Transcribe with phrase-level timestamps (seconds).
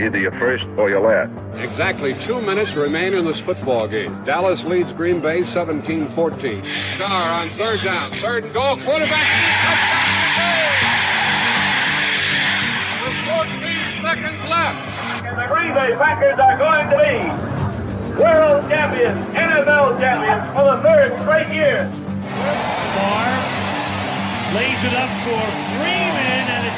[0.00, 1.34] Either you're first or you're last.
[1.58, 4.14] Exactly two minutes remain in this football game.
[4.24, 6.14] Dallas leads Green Bay 17-14.
[6.94, 8.12] Starr on third down.
[8.22, 8.78] Third and goal.
[8.86, 9.26] Quarterback.
[13.02, 14.78] With 14 seconds left.
[15.26, 17.48] And the Green Bay Packers are going to be
[18.22, 21.90] world champions, NFL champions for the third straight year.
[22.94, 23.34] Starr
[24.54, 25.42] lays it up for
[25.74, 26.77] Freeman, and it's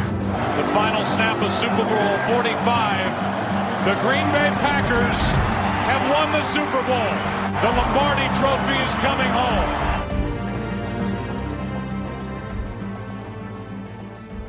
[0.57, 3.85] The final snap of Super Bowl 45.
[3.85, 5.17] The Green Bay Packers
[5.87, 7.11] have won the Super Bowl.
[7.61, 9.91] The Lombardi Trophy is coming home.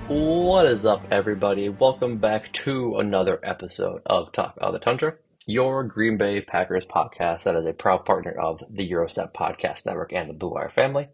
[0.08, 1.68] What is up, everybody?
[1.68, 5.14] Welcome back to another episode of Talk of the Tundra,
[5.46, 9.86] your Green Bay Packers podcast that is a proud partner of the Gyro Step Podcast
[9.86, 11.10] Network and the Blue Wire family.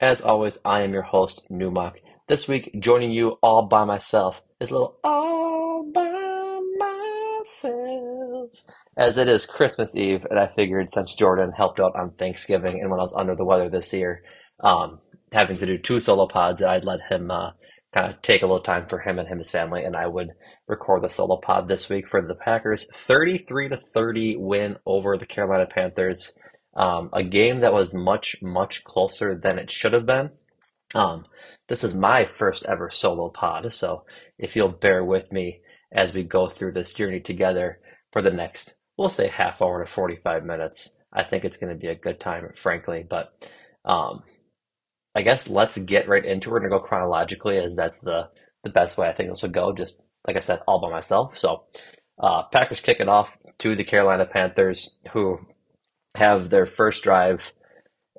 [0.00, 1.96] As always, I am your host, Numac.
[2.30, 8.50] This week, joining you all by myself is a little all by myself.
[8.96, 12.88] As it is Christmas Eve, and I figured since Jordan helped out on Thanksgiving and
[12.88, 14.22] when I was under the weather this year,
[14.60, 15.00] um,
[15.32, 17.50] having to do two solo pods, I'd let him uh,
[17.92, 20.28] kind of take a little time for him and him his family, and I would
[20.68, 25.26] record the solo pod this week for the Packers' 33 to 30 win over the
[25.26, 26.38] Carolina Panthers.
[26.76, 30.30] Um, a game that was much, much closer than it should have been.
[30.94, 31.26] Um,
[31.70, 34.04] this is my first ever solo pod, so
[34.40, 35.60] if you'll bear with me
[35.92, 37.78] as we go through this journey together
[38.12, 41.78] for the next, we'll say half hour to 45 minutes, I think it's going to
[41.78, 43.06] be a good time, frankly.
[43.08, 43.32] But
[43.84, 44.24] um,
[45.14, 46.52] I guess let's get right into it.
[46.52, 48.30] We're going to go chronologically, as that's the,
[48.64, 51.38] the best way I think this will go, just like I said, all by myself.
[51.38, 51.66] So,
[52.20, 55.38] uh, Packers kick it off to the Carolina Panthers, who
[56.16, 57.52] have their first drive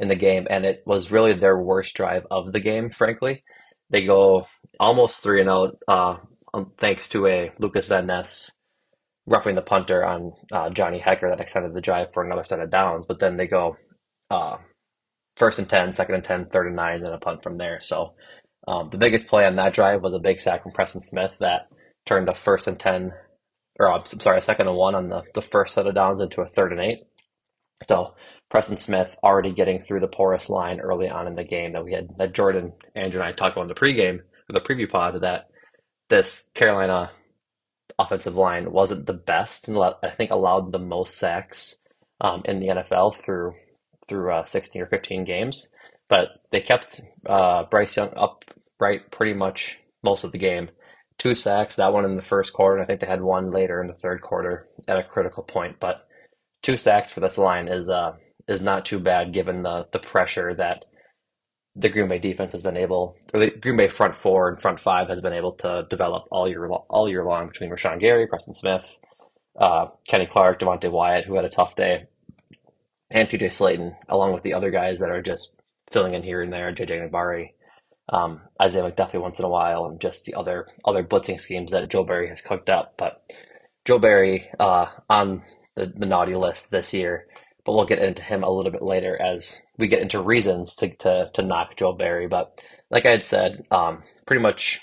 [0.02, 3.42] in the game, and it was really their worst drive of the game, frankly.
[3.92, 4.48] They go
[4.80, 6.16] almost 3 0, uh,
[6.54, 8.52] um, thanks to a Lucas Van Ness
[9.28, 12.72] roughing the punter on uh, Johnny Hekker that extended the drive for another set of
[12.72, 13.06] downs.
[13.06, 13.78] But then they go
[14.32, 14.58] uh,
[15.38, 17.80] first and 10, second and 10, third and 9, and a punt from there.
[17.80, 18.16] So
[18.68, 21.68] um, the biggest play on that drive was a big sack from Preston Smith that
[22.08, 23.12] turned a first and 10,
[23.80, 26.42] or I'm sorry, a second and 1 on the, the first set of downs into
[26.42, 26.98] a third and 8.
[27.84, 28.16] So
[28.52, 31.94] Preston Smith already getting through the porous line early on in the game that we
[31.94, 35.22] had that Jordan, Andrew, and I talked about in the pregame or the preview pod
[35.22, 35.48] that
[36.10, 37.12] this Carolina
[37.98, 41.78] offensive line wasn't the best and I think allowed the most sacks
[42.20, 43.54] um, in the NFL through
[44.08, 45.70] through uh, 16 or 15 games.
[46.10, 50.70] But they kept uh, Bryce Young upright pretty much most of the game.
[51.18, 53.80] Two sacks, that one in the first quarter, and I think they had one later
[53.80, 55.80] in the third quarter at a critical point.
[55.80, 56.02] But
[56.62, 58.14] two sacks for this line is uh
[58.48, 60.86] is not too bad given the the pressure that
[61.76, 64.80] the Green Bay defense has been able, or the Green Bay front four and front
[64.80, 68.54] five has been able to develop all year all year long between Rashan Gary, Preston
[68.54, 69.00] Smith,
[69.58, 72.08] uh, Kenny Clark, Devonte Wyatt, who had a tough day,
[73.10, 75.62] and TJ Slaton, along with the other guys that are just
[75.92, 77.52] filling in here and there, JJ Enagbare,
[78.10, 81.90] um, Isaiah McDuffie once in a while, and just the other other blitzing schemes that
[81.90, 82.96] Joe Barry has cooked up.
[82.98, 83.24] But
[83.86, 85.44] Joe Barry uh, on
[85.76, 87.28] the, the naughty list this year,
[87.66, 90.96] but we'll get into him a little bit later as we get into reasons to
[90.98, 92.28] to, to knock Joe Barry.
[92.28, 94.80] But like I had said, um, pretty much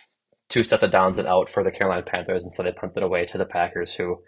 [0.49, 3.27] two sets of downs and out for the Carolina Panthers, and so they punted away
[3.27, 4.23] to the Packers, who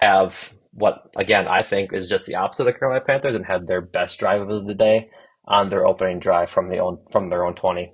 [0.00, 3.66] have what again I think is just the opposite of the Carolina Panthers and had
[3.66, 5.10] their best drive of the day
[5.46, 7.92] on their opening drive from the own from their own twenty.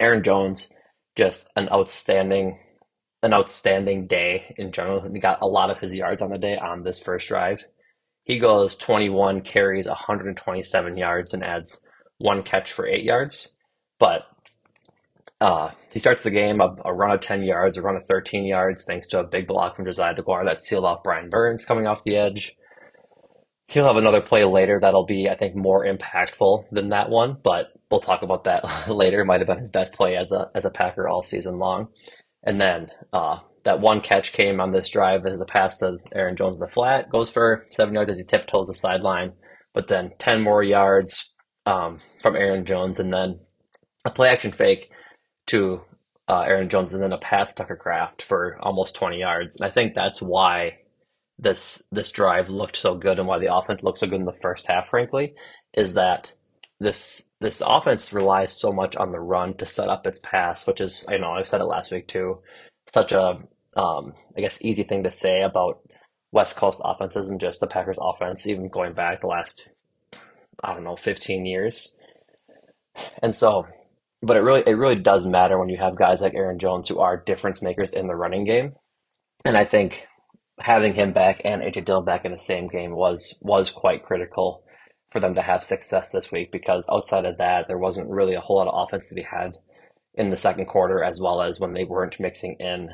[0.00, 0.72] Aaron Jones,
[1.16, 2.58] just an outstanding
[3.22, 5.02] an outstanding day in general.
[5.12, 7.64] He got a lot of his yards on the day on this first drive.
[8.26, 11.86] He goes 21 carries, 127 yards, and adds
[12.18, 13.54] one catch for eight yards.
[14.00, 14.22] But
[15.40, 18.44] uh, he starts the game a, a, run of 10 yards, a run of 13
[18.44, 21.86] yards, thanks to a big block from Josiah DeGuara that sealed off Brian Burns coming
[21.86, 22.56] off the edge.
[23.68, 27.68] He'll have another play later that'll be, I think, more impactful than that one, but
[27.92, 29.24] we'll talk about that later.
[29.24, 31.88] Might have been his best play as a as a Packer all season long.
[32.42, 36.36] And then uh, that one catch came on this drive as a pass to Aaron
[36.36, 39.32] Jones in the flat, goes for seven yards as he tiptoes the sideline,
[39.74, 41.34] but then 10 more yards
[41.66, 43.40] um, from Aaron Jones, and then
[44.04, 44.88] a play action fake
[45.48, 45.80] to
[46.28, 49.56] uh, Aaron Jones and then a pass Tucker Kraft for almost 20 yards.
[49.56, 50.78] And I think that's why
[51.38, 54.38] this this drive looked so good and why the offense looked so good in the
[54.40, 55.34] first half, frankly,
[55.74, 56.32] is that
[56.78, 60.80] this this offense relies so much on the run to set up its pass, which
[60.80, 62.38] is I know I've said it last week too.
[62.88, 63.40] Such a
[63.76, 65.80] um, I guess easy thing to say about
[66.32, 69.68] West Coast offenses and just the Packers offense, even going back the last
[70.62, 71.94] I don't know 15 years.
[73.22, 73.66] And so
[74.22, 76.98] but it really it really does matter when you have guys like Aaron Jones who
[76.98, 78.74] are difference makers in the running game.
[79.44, 80.06] And I think
[80.58, 84.64] having him back and AJ Dillon back in the same game was was quite critical
[85.12, 88.40] for them to have success this week because outside of that there wasn't really a
[88.40, 89.52] whole lot of offense to be had
[90.14, 92.90] in the second quarter as well as when they weren't mixing in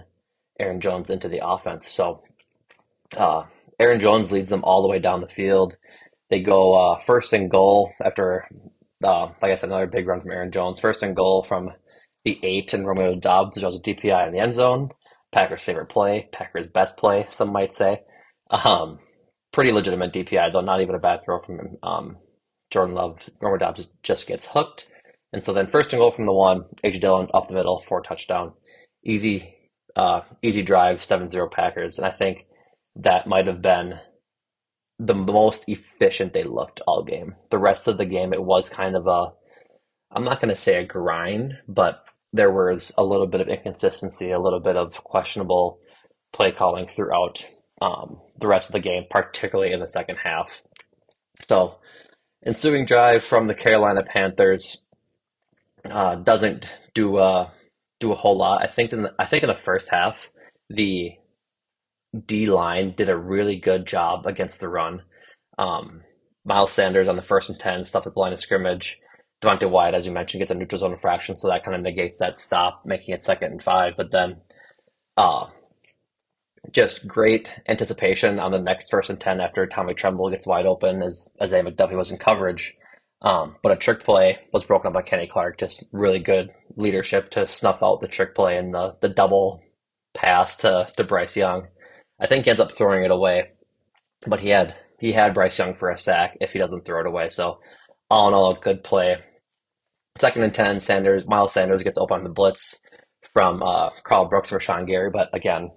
[0.62, 1.88] Aaron Jones into the offense.
[1.88, 2.22] So
[3.16, 3.44] uh,
[3.78, 5.76] Aaron Jones leads them all the way down the field.
[6.30, 8.48] They go uh, first and goal after
[9.04, 10.80] uh, like I said, another big run from Aaron Jones.
[10.80, 11.70] First and goal from
[12.24, 14.90] the eight and Romeo which was a DPI in the end zone.
[15.32, 18.02] Packers' favorite play, Packers' best play, some might say.
[18.50, 18.98] Um,
[19.52, 22.18] pretty legitimate DPI, though not even a bad throw from um,
[22.70, 23.28] Jordan Love.
[23.40, 24.86] Romeo Doubs just, gets hooked.
[25.32, 28.02] And so then first and goal from the one, AJ Dillon up the middle for
[28.02, 28.52] touchdown.
[29.04, 29.54] Easy,
[29.96, 31.98] uh, easy drive, 7-0 Packers.
[31.98, 32.46] And I think
[32.96, 33.98] that might have been
[34.98, 37.34] the most efficient they looked all game.
[37.50, 39.32] The rest of the game, it was kind of a,
[40.12, 44.30] I'm not going to say a grind, but there was a little bit of inconsistency,
[44.30, 45.78] a little bit of questionable
[46.32, 47.46] play calling throughout
[47.80, 50.62] um, the rest of the game, particularly in the second half.
[51.40, 51.76] So,
[52.46, 54.86] ensuing drive from the Carolina Panthers
[55.84, 57.50] uh, doesn't do uh,
[58.02, 58.62] do a whole lot.
[58.62, 60.16] I think in the, I think in the first half,
[60.68, 61.12] the
[62.26, 65.02] D line did a really good job against the run.
[65.58, 66.02] Um,
[66.44, 69.00] Miles Sanders on the first and 10, stuff at the line of scrimmage.
[69.42, 72.18] Devonte Wyatt, as you mentioned, gets a neutral zone infraction, so that kind of negates
[72.18, 73.94] that stop, making it second and five.
[73.96, 74.36] But then,
[75.16, 75.46] uh,
[76.70, 81.02] just great anticipation on the next first and 10 after Tommy Tremble gets wide open
[81.02, 81.60] as, as A.
[81.60, 82.76] McDuffie was in coverage.
[83.22, 85.58] Um, but a trick play was broken up by Kenny Clark.
[85.58, 89.62] Just really good leadership to snuff out the trick play and the, the double
[90.12, 91.68] pass to, to Bryce Young.
[92.20, 93.52] I think he ends up throwing it away,
[94.26, 97.06] but he had he had Bryce Young for a sack if he doesn't throw it
[97.06, 97.28] away.
[97.28, 97.60] So
[98.10, 99.16] all in all, a good play.
[100.18, 102.80] Second and ten, Sanders Miles Sanders gets open on the blitz
[103.32, 105.70] from uh, Karl Brooks or Sean Gary, but again,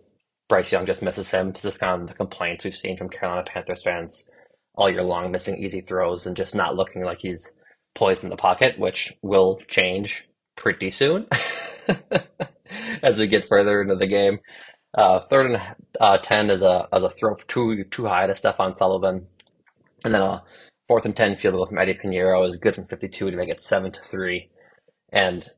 [0.50, 1.54] Bryce Young just misses him.
[1.54, 4.30] This is kind of the complaints we've seen from Carolina Panthers fans
[4.78, 7.60] all year long, missing easy throws and just not looking like he's
[7.94, 11.28] poised in the pocket, which will change pretty soon
[13.04, 14.40] as we get further into the game.
[14.98, 15.62] Uh, third and
[16.00, 19.28] uh, ten is a as a throw too too high to Stephen Sullivan,
[20.04, 20.44] and then a
[20.88, 23.50] fourth and ten field goal from Eddie Piñeiro is good from fifty two to make
[23.50, 24.50] it seven to three,
[25.12, 25.50] and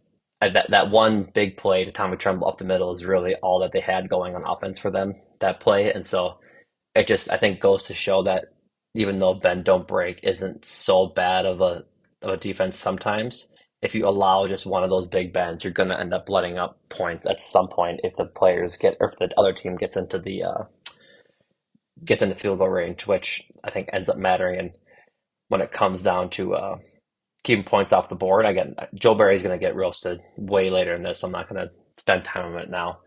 [0.41, 3.71] that that one big play to Tommy Tremble up the middle is really all that
[3.71, 6.39] they had going on offense for them that play, and so
[6.95, 8.45] it just I think goes to show that
[8.97, 11.85] even though bend don't break isn't so bad of a
[12.21, 13.51] of a defense sometimes,
[13.81, 16.57] if you allow just one of those big bends, you're going to end up letting
[16.57, 19.95] up points at some point if the players get or if the other team gets
[19.95, 20.63] into the uh,
[22.03, 24.59] gets into field goal range, which I think ends up mattering.
[24.59, 24.77] And
[25.47, 26.77] when it comes down to uh,
[27.43, 31.03] keeping points off the board, again, Joe Barry's going to get roasted way later in
[31.03, 31.23] this.
[31.23, 32.99] I'm not going to spend time on it now.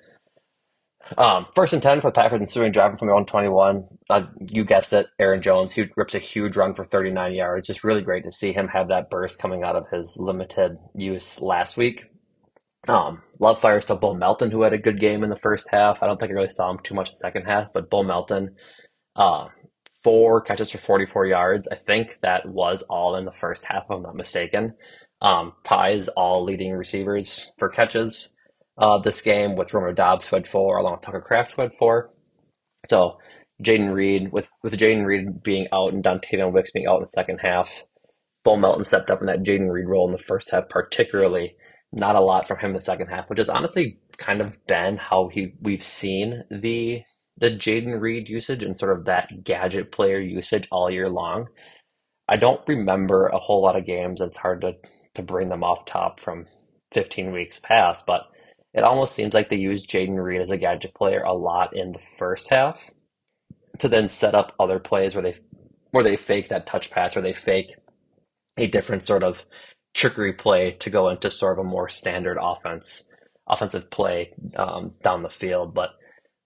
[1.18, 3.84] Um, first and 10 for the Packers ensuing driving from their own 21.
[4.08, 5.72] Uh, you guessed it, Aaron Jones.
[5.72, 7.66] He rips a huge run for 39 yards.
[7.66, 11.40] Just really great to see him have that burst coming out of his limited use
[11.40, 12.06] last week.
[12.88, 16.02] Um, love fires to Bo Melton, who had a good game in the first half.
[16.02, 18.02] I don't think I really saw him too much in the second half, but Bo
[18.02, 18.54] Melton,
[19.16, 19.48] uh,
[20.02, 21.68] four catches for 44 yards.
[21.68, 24.74] I think that was all in the first half, if I'm not mistaken.
[25.20, 28.34] Um, ties all leading receivers for catches
[28.80, 31.72] uh, this game with Romeo Doubs, who had four, along with Tucker Kraft, who had
[31.78, 32.10] four.
[32.88, 33.18] So
[33.62, 37.08] Jayden Reed, with, with Jayden Reed being out and Dontayvion Wicks being out in the
[37.08, 37.68] second half,
[38.42, 41.54] Bo Melton stepped up in that Jayden Reed role in the first half, particularly.
[41.92, 44.96] Not a lot from him in the second half, which has honestly kind of been
[44.96, 47.02] how he we've seen the
[47.36, 51.48] the Jayden Reed usage and sort of that gadget player usage all year long.
[52.28, 54.20] I don't remember a whole lot of games.
[54.20, 54.74] It's hard to
[55.14, 56.46] to bring them off top from
[56.94, 58.22] 15 weeks past, but
[58.74, 61.92] it almost seems like they use Jayden Reed as a gadget player a lot in
[61.92, 62.78] the first half
[63.78, 65.36] to then set up other plays where they
[65.90, 67.76] where they fake that touch pass or they fake
[68.56, 69.44] a different sort of
[69.94, 73.08] trickery play to go into sort of a more standard offense
[73.48, 75.74] offensive play um, down the field.
[75.74, 75.90] But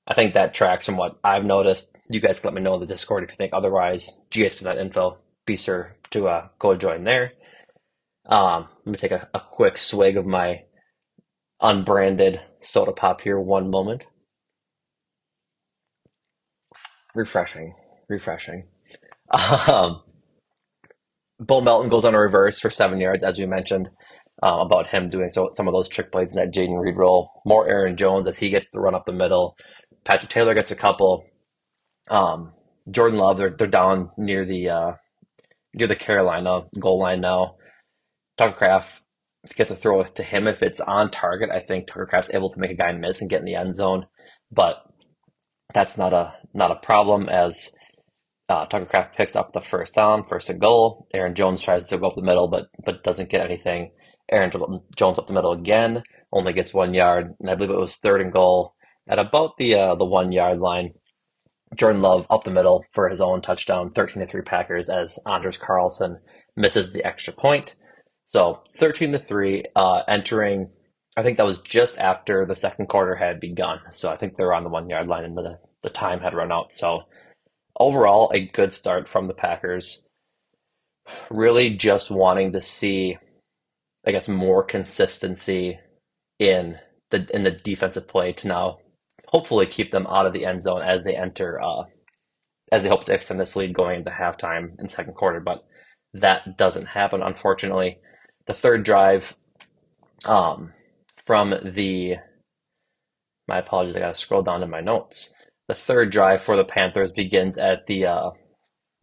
[0.07, 1.95] I think that tracks from what I've noticed.
[2.11, 4.19] You guys can let me know in the Discord if you think otherwise.
[4.31, 7.33] GSPN.info, be sure to uh, go join there.
[8.27, 10.63] Um, let me take a, a quick swig of my
[11.65, 13.41] unbranded soda pop here.
[13.41, 14.03] One moment.
[17.15, 17.75] Refreshing,
[18.09, 18.65] refreshing.
[19.69, 20.03] Um,
[21.41, 23.89] Bo Melton goes on a reverse for seven yards, as we mentioned
[24.43, 27.31] um, about him doing so some of those trick plays in that Jayden Reed role.
[27.45, 29.57] More Aaron Jones as he gets the run up the middle.
[30.05, 31.25] Patrick Taylor gets a couple.
[32.11, 32.53] Um,
[32.91, 34.93] Jordan Love, they're they're down near the uh,
[35.73, 37.57] near the Carolina goal line now.
[38.37, 39.01] Tucker Kraft
[39.57, 41.51] gets a throw to him if it's on target.
[41.51, 43.75] I think Tucker Kraft's able to make a guy miss and get in the end
[43.75, 44.07] zone,
[44.51, 44.77] but
[45.73, 47.75] that's not a not a problem as
[48.49, 51.07] uh, Tucker Kraft picks up the first down, first and goal.
[51.15, 53.93] Aaron Jones tries to go up the middle, but but doesn't get anything.
[54.31, 54.51] Aaron
[54.97, 58.21] Jones up the middle again, only gets one yard, and I believe it was third
[58.21, 58.75] and goal
[59.09, 60.95] at about the uh, the one yard line.
[61.77, 65.59] Jordan Love up the middle for his own touchdown, thirteen to three Packers as Anders
[65.59, 66.21] Carlson
[66.57, 67.75] misses the extra point.
[68.27, 70.71] So thirteen to three, uh, entering.
[71.17, 73.79] I think that was just after the second quarter had begun.
[73.91, 76.35] So I think they were on the one yard line and the the time had
[76.35, 76.73] run out.
[76.73, 77.03] So
[77.79, 80.09] overall, a good start from the Packers.
[81.31, 83.19] Really just wanting to see,
[84.07, 85.79] I guess, more consistency
[86.39, 86.79] in
[87.11, 88.79] the in the defensive play to now
[89.29, 91.85] hopefully keep them out of the end zone as they enter uh,
[92.73, 95.41] as they hope to extend this lead going into halftime in second quarter.
[95.41, 95.65] But
[96.15, 97.99] that doesn't happen, unfortunately.
[98.47, 99.37] The third drive
[100.25, 100.73] um,
[101.27, 102.17] from the
[103.47, 105.35] my apologies, I gotta scroll down to my notes.
[105.69, 108.31] The third drive for the Panthers begins at the uh,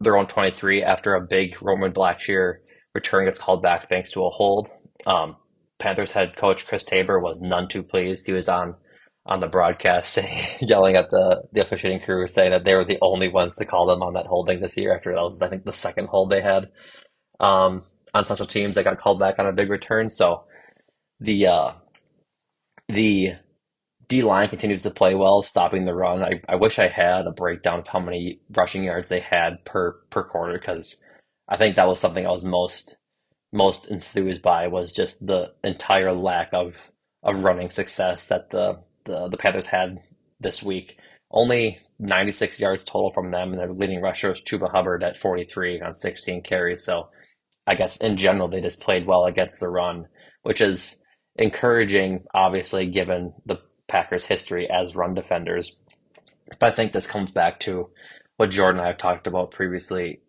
[0.00, 2.56] their own 23 after a big Raheem Blackshear
[2.94, 4.70] return gets called back thanks to a hold.
[5.06, 5.36] Um,
[5.78, 8.26] Panthers head coach Chris Tabor was none too pleased.
[8.26, 8.76] He was on
[9.24, 12.98] on the broadcast saying, yelling at the the officiating crew, saying that they were the
[13.02, 14.94] only ones to call them on that holding this year.
[14.94, 16.68] After that was, I think, the second hold they had
[17.40, 17.84] um,
[18.14, 18.76] on special teams.
[18.76, 20.08] They got called back on a big return.
[20.08, 20.44] So
[21.20, 21.72] the uh,
[22.88, 23.34] the
[24.08, 26.22] D line continues to play well, stopping the run.
[26.22, 29.92] I, I wish I had a breakdown of how many rushing yards they had per
[30.10, 31.02] per quarter because
[31.48, 32.96] I think that was something I was most
[33.52, 36.76] most enthused by was just the entire lack of
[37.22, 40.00] of running success that the the, the Panthers had
[40.40, 40.98] this week.
[41.30, 45.80] Only 96 yards total from them, and their leading rusher was Chuba Hubbard at 43
[45.80, 46.84] on 16 carries.
[46.84, 47.08] So
[47.66, 50.06] I guess in general they just played well against the run,
[50.42, 51.02] which is
[51.36, 55.80] encouraging, obviously, given the Packers' history as run defenders.
[56.58, 57.90] But I think this comes back to
[58.36, 60.20] what Jordan and I have talked about previously.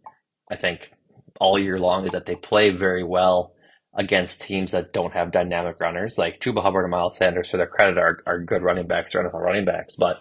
[0.52, 0.92] I think
[1.40, 3.54] all year long is that they play very well
[3.96, 6.18] against teams that don't have dynamic runners.
[6.18, 9.24] Like Chuba Hubbard and Miles Sanders, for their credit, are, are good running backs or
[9.24, 10.18] NFL running backs, but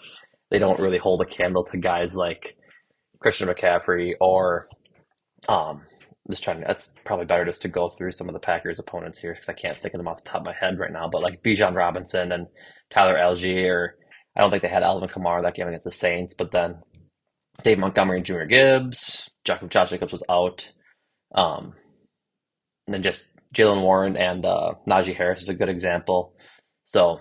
[0.51, 2.57] they don't really hold a candle to guys like
[3.19, 4.67] Christian McCaffrey or
[5.49, 5.83] um,
[6.31, 9.21] just trying to, that's probably better just to go through some of the Packers opponents
[9.21, 11.09] here because I can't think of them off the top of my head right now.
[11.11, 12.47] But like Bijan Robinson and
[12.91, 13.91] Tyler Allgeier,
[14.37, 16.77] I don't think they had Alvin Kamara that game against the Saints, but then
[17.63, 20.73] Dave Montgomery and Junior Gibbs, Jacob Josh Jacobs was out.
[21.35, 21.75] Um,
[22.87, 26.35] and then just Jaylen Warren and uh, Najee Harris is a good example.
[26.85, 27.21] So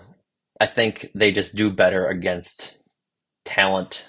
[0.60, 2.78] I think they just do better against
[3.44, 4.06] talent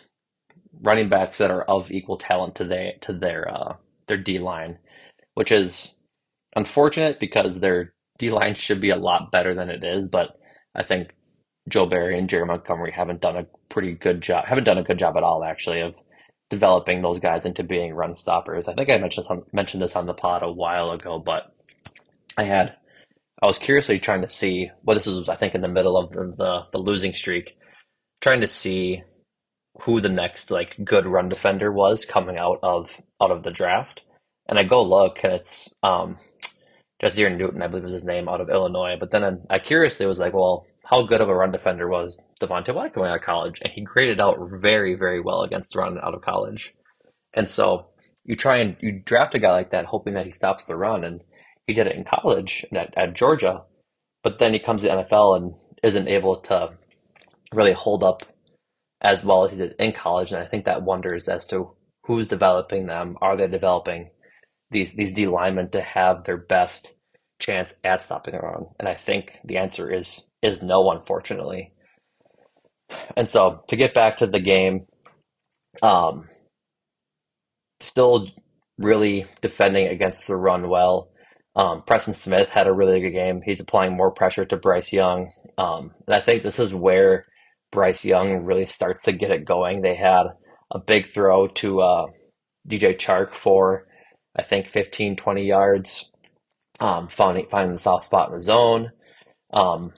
[0.82, 3.76] running backs that are of equal talent to they to their uh,
[4.08, 4.80] their D line,
[5.34, 5.96] which is
[6.56, 10.08] unfortunate because their D line should be a lot better than it is.
[10.08, 10.40] But
[10.76, 11.14] I think
[11.70, 15.00] Joe Barry and Jerry Montgomery haven't done a pretty good job, haven't done a good
[15.00, 15.96] job at all, actually, of
[16.50, 18.68] developing those guys into being run stoppers.
[18.68, 21.54] I think I mentioned mentioned this on the pod a while ago, but
[22.38, 22.76] I had
[23.42, 24.70] I was curiously trying to see.
[24.84, 27.58] Well, this was I think in the middle of the, the, the losing streak,
[28.22, 29.04] trying to see
[29.86, 34.02] who the next like good run defender was coming out of out of the draft.
[34.48, 36.18] And I go look, and it's um,
[37.02, 38.96] Jasir Newton, I believe was his name, out of Illinois.
[39.00, 42.74] But then I curiously was like, well, how good of a run defender was Devonte
[42.74, 43.62] Wyatt coming out of college?
[43.64, 46.74] And he graded out very, very well against the run out of college.
[47.34, 47.88] And so
[48.26, 51.04] you try and you draft a guy like that, hoping that he stops the run,
[51.04, 51.22] and
[51.68, 53.64] he did it in college at, at Georgia.
[54.24, 56.70] But then he comes to the NFL and isn't able to
[57.54, 58.24] really hold up
[59.04, 60.32] as well as he did in college.
[60.32, 61.72] And I think that wonders as to
[62.06, 63.18] who's developing them.
[63.22, 64.10] Are they developing
[64.72, 66.94] these these D linemen to have their best
[67.40, 68.68] chance at stopping the run?
[68.80, 71.74] And I think the answer is is no, unfortunately.
[73.18, 74.86] And so to get back to the game,
[75.82, 76.30] um,
[77.80, 78.28] still
[78.78, 81.10] really defending against the run well.
[81.56, 83.42] Um, Preston Smith had a really good game.
[83.44, 85.32] He's applying more pressure to Bryce Young.
[85.58, 87.26] Um, and I think this is where
[87.74, 89.82] Bryce Young really starts to get it going.
[89.82, 90.24] They had
[90.72, 92.06] a big throw to uh,
[92.70, 93.88] DJ Chark for,
[94.38, 96.14] I think, 15, 20 yards,
[96.80, 98.92] um, finding, finding the soft spot in the zone.
[99.52, 99.94] Um,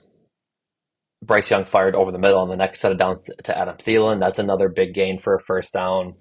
[1.22, 4.20] Bryce Young fired over the middle on the next set of downs to, Adam Thielen.
[4.20, 6.14] That's another big gain for a first down.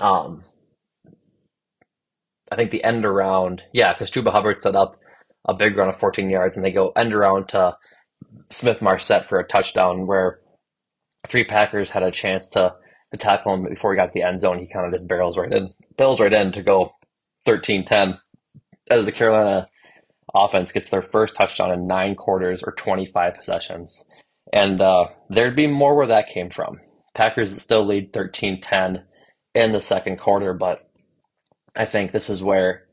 [0.00, 0.44] Um,
[2.52, 4.96] I think the end around, yeah, because Chuba Hubbard set up
[5.46, 7.74] a big run of 14 yards, and they go end around to
[8.50, 10.40] Smith Marsette for a touchdown where
[11.26, 12.74] three Packers had a chance to,
[13.12, 14.58] to tackle him before he got to the end zone.
[14.58, 16.92] He kind of just barrels right in, bills right in to go
[17.46, 18.18] 13-10
[18.90, 19.68] as the Carolina
[20.34, 24.04] offense gets their first touchdown in nine quarters or 25 possessions.
[24.52, 26.80] And uh, there'd be more where that came from.
[27.14, 29.04] Packers still lead 13 10
[29.54, 30.88] in the second quarter, but
[31.74, 32.84] I think this is where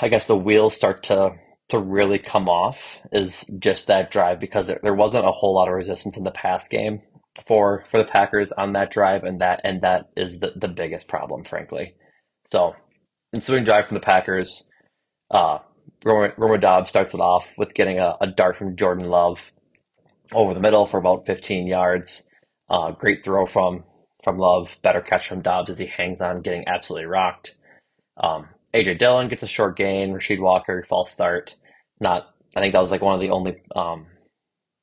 [0.00, 1.32] I guess the wheels start to
[1.68, 5.68] to really come off is just that drive because there, there wasn't a whole lot
[5.68, 7.00] of resistance in the pass game
[7.46, 11.08] for for the Packers on that drive and that and that is the, the biggest
[11.08, 11.94] problem frankly.
[12.46, 12.76] So
[13.32, 14.70] ensuing drive from the Packers,
[15.30, 15.58] uh,
[16.04, 19.52] Romeo Doubs starts it off with getting a, a, dart from Jordan Love
[20.32, 22.28] over the middle for about 15 yards.
[22.68, 23.84] Uh, great throw from
[24.22, 27.54] from Love, better catch from Doubs as he hangs on, getting absolutely rocked.
[28.22, 30.12] Um, AJ Dillon gets a short gain.
[30.12, 31.54] Rasheed Walker false start.
[32.00, 34.06] Not, I think that was like one of the only um,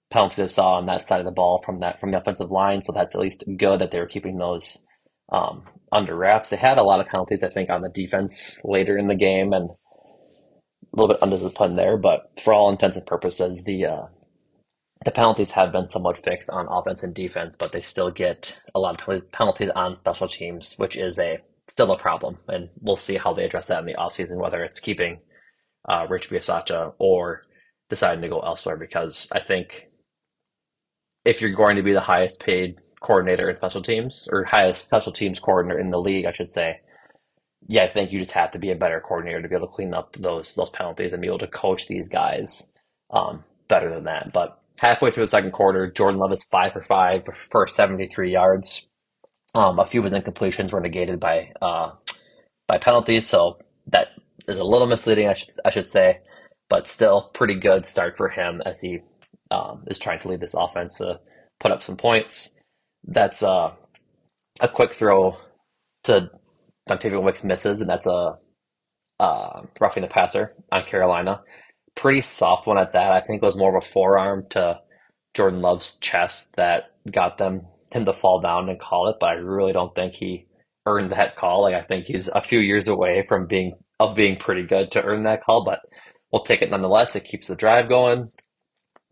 [0.10, 2.82] penalties I saw on that side of the ball from that from the offensive line.
[2.82, 4.86] So that's at least good that they were keeping those
[5.32, 6.50] um, under wraps.
[6.50, 9.52] They had a lot of penalties, I think, on the defense later in the game,
[9.54, 9.72] and
[10.94, 14.06] a little bit undisciplined there, but for all intents and purposes, the uh,
[15.04, 18.80] the penalties have been somewhat fixed on offense and defense, but they still get a
[18.80, 21.40] lot of penalties on special teams, which is a
[21.72, 22.38] still a problem.
[22.48, 25.20] And we'll see how they address that in the offseason, whether it's keeping
[25.88, 27.44] uh, Rich Bisaccia or
[27.90, 28.78] deciding to go elsewhere.
[28.78, 29.88] Because I think
[31.26, 35.12] if you're going to be the highest paid coordinator in special teams, or highest special
[35.12, 36.82] teams coordinator in the league, I should say,
[37.68, 39.74] yeah, I think you just have to be a better coordinator to be able to
[39.74, 42.74] clean up those those penalties and be able to coach these guys
[43.12, 44.32] um, better than that.
[44.34, 48.88] But halfway through the second quarter, Jordan Love is five for five for 73 yards.
[49.54, 51.92] Um, a few of his incompletions were negated by uh,
[52.68, 54.10] by penalties, so that
[54.48, 56.20] is a little misleading, I should I should say,
[56.70, 59.00] but still pretty good start for him as he
[59.52, 61.20] um, is trying to lead this offense to
[61.60, 62.60] put up some points.
[63.04, 63.72] That's uh,
[64.62, 65.38] a quick throw
[66.06, 66.30] to
[66.90, 68.38] Dontayvion Wicks misses, and that's a
[69.20, 71.42] uh, roughing the passer on Carolina.
[71.96, 73.12] Pretty soft one at that.
[73.12, 74.80] I think it was more of a forearm to
[75.34, 79.34] Jordan Love's chest that got them him to fall down and call it, but I
[79.34, 80.48] really don't think he
[80.86, 81.64] earned that call.
[81.64, 85.04] Like I think he's a few years away from being of being pretty good to
[85.04, 85.80] earn that call, but
[86.32, 87.16] we'll take it nonetheless.
[87.16, 88.32] It keeps the drive going.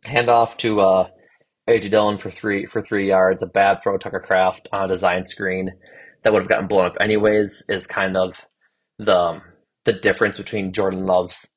[0.05, 1.07] Hand off to uh,
[1.69, 3.43] AJ Dillon for three for three yards.
[3.43, 5.71] A bad throw, Tucker Kraft on a design screen
[6.23, 8.47] that would have gotten blown up anyways is kind of
[8.97, 9.41] the
[9.85, 11.55] the difference between Jordan Love's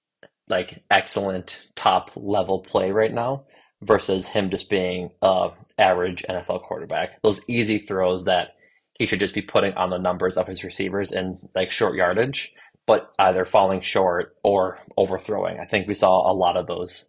[0.49, 3.45] like excellent top level play right now
[3.83, 5.49] versus him just being a
[5.83, 7.21] average NFL quarterback.
[7.23, 8.57] Those easy throws that
[8.99, 12.53] he should just be putting on the numbers of his receivers in like short yardage,
[12.87, 15.59] but either falling short or overthrowing.
[15.61, 17.09] I think we saw a lot of those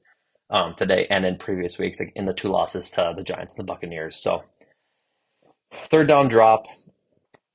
[0.49, 3.71] um, today and in previous weeks in the two losses to the Giants and the
[3.71, 4.15] Buccaneers.
[4.15, 4.43] So
[5.89, 6.67] third down drop,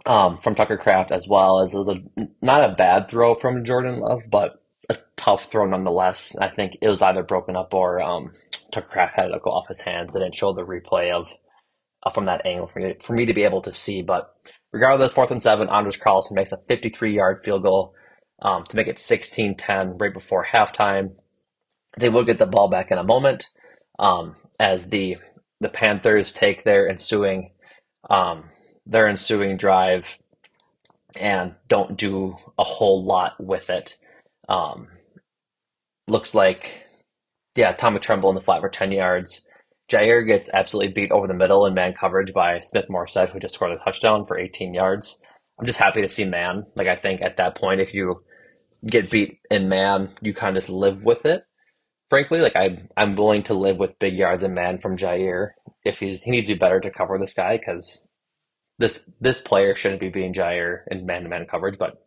[0.07, 2.03] um, from Tucker Kraft as well as a
[2.41, 6.35] not a bad throw from Jordan Love, but a tough throw nonetheless.
[6.41, 8.33] I think it was either broken up or um,
[8.73, 10.15] Tucker Kraft had it go off his hands.
[10.15, 11.33] and didn't show the replay of
[12.03, 14.03] uh, from that angle for me, for me to be able to see.
[14.03, 14.35] But
[14.73, 17.95] regardless, fourth and seven, Anders Carlson makes a 53 yard field goal
[18.43, 21.13] um, to make it 16 10 right before halftime.
[21.99, 23.49] They will get the ball back in a moment
[23.99, 25.17] um, as the
[25.61, 27.51] the Panthers take their ensuing
[28.09, 28.45] um,
[28.87, 30.19] their ensuing drive
[31.19, 33.97] and don't do a whole lot with it.
[34.49, 34.89] Um,
[36.07, 36.87] looks like,
[37.59, 39.45] yeah, Tommy Tremble in the flat for 10 yards.
[39.91, 43.55] Jaire gets absolutely beat over the middle in man coverage by Smith Marsette, who just
[43.55, 45.21] scored a touchdown for 18 yards.
[45.59, 46.67] I'm just happy to see man.
[46.77, 48.21] Like, I think at that point, if you
[48.87, 51.43] get beat in man, you kind of just live with it.
[52.11, 55.51] Frankly, like I'm, I'm willing to live with big yards in man from Jaire
[55.85, 58.09] if he's he needs to be better to cover this guy because
[58.79, 62.07] this this player shouldn't be being Jaire in man to man coverage, but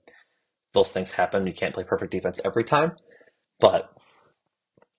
[0.74, 1.46] those things happen.
[1.46, 2.94] You can't play perfect defense every time,
[3.60, 3.94] but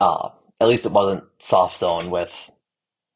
[0.01, 0.29] uh,
[0.63, 2.51] at least it wasn't soft zone with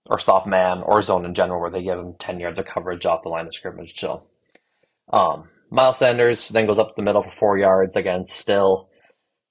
[0.07, 3.07] or soft man or zone in general where they give him 10 yards of coverage
[3.07, 3.99] off the line of scrimmage.
[3.99, 4.25] So,
[5.13, 8.89] um, Miles Sanders then goes up the middle for four yards again, still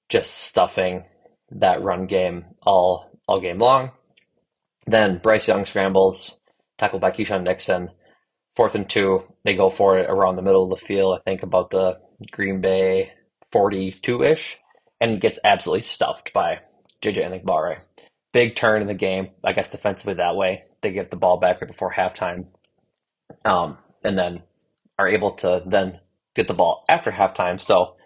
[0.08, 1.04] just stuffing
[1.50, 3.90] that run game all all game long.
[4.86, 6.40] Then Bryce Young scrambles,
[6.78, 7.90] tackled by Keisean Nixon.
[8.54, 11.18] Fourth and two, they go for it around the middle of the field.
[11.18, 11.98] I think about the
[12.30, 13.12] Green Bay
[13.52, 14.58] 42 ish,
[15.00, 16.60] and gets absolutely stuffed by
[17.02, 17.80] JJ Enagbare.
[18.32, 20.64] Big turn in the game, I guess defensively that way.
[20.82, 22.46] They get the ball back right before halftime,
[23.44, 24.42] um, and then
[24.98, 26.00] are able to then
[26.34, 27.60] get the ball after halftime.
[27.60, 27.96] So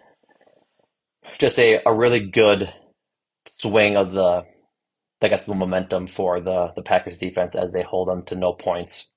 [1.37, 2.73] just a, a really good
[3.45, 4.45] swing of the
[5.23, 8.53] I guess the momentum for the the Packers defense as they hold them to no
[8.53, 9.15] points,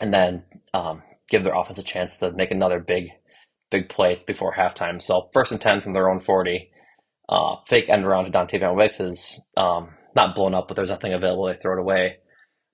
[0.00, 0.42] and then
[0.74, 3.10] um, give their offense a chance to make another big
[3.70, 5.00] big play before halftime.
[5.00, 6.70] So first and ten from their own forty,
[7.30, 11.14] uh, fake end around to Dontayvion Wicks is um, not blown up, but there's nothing
[11.14, 11.46] available.
[11.46, 12.16] They throw it away.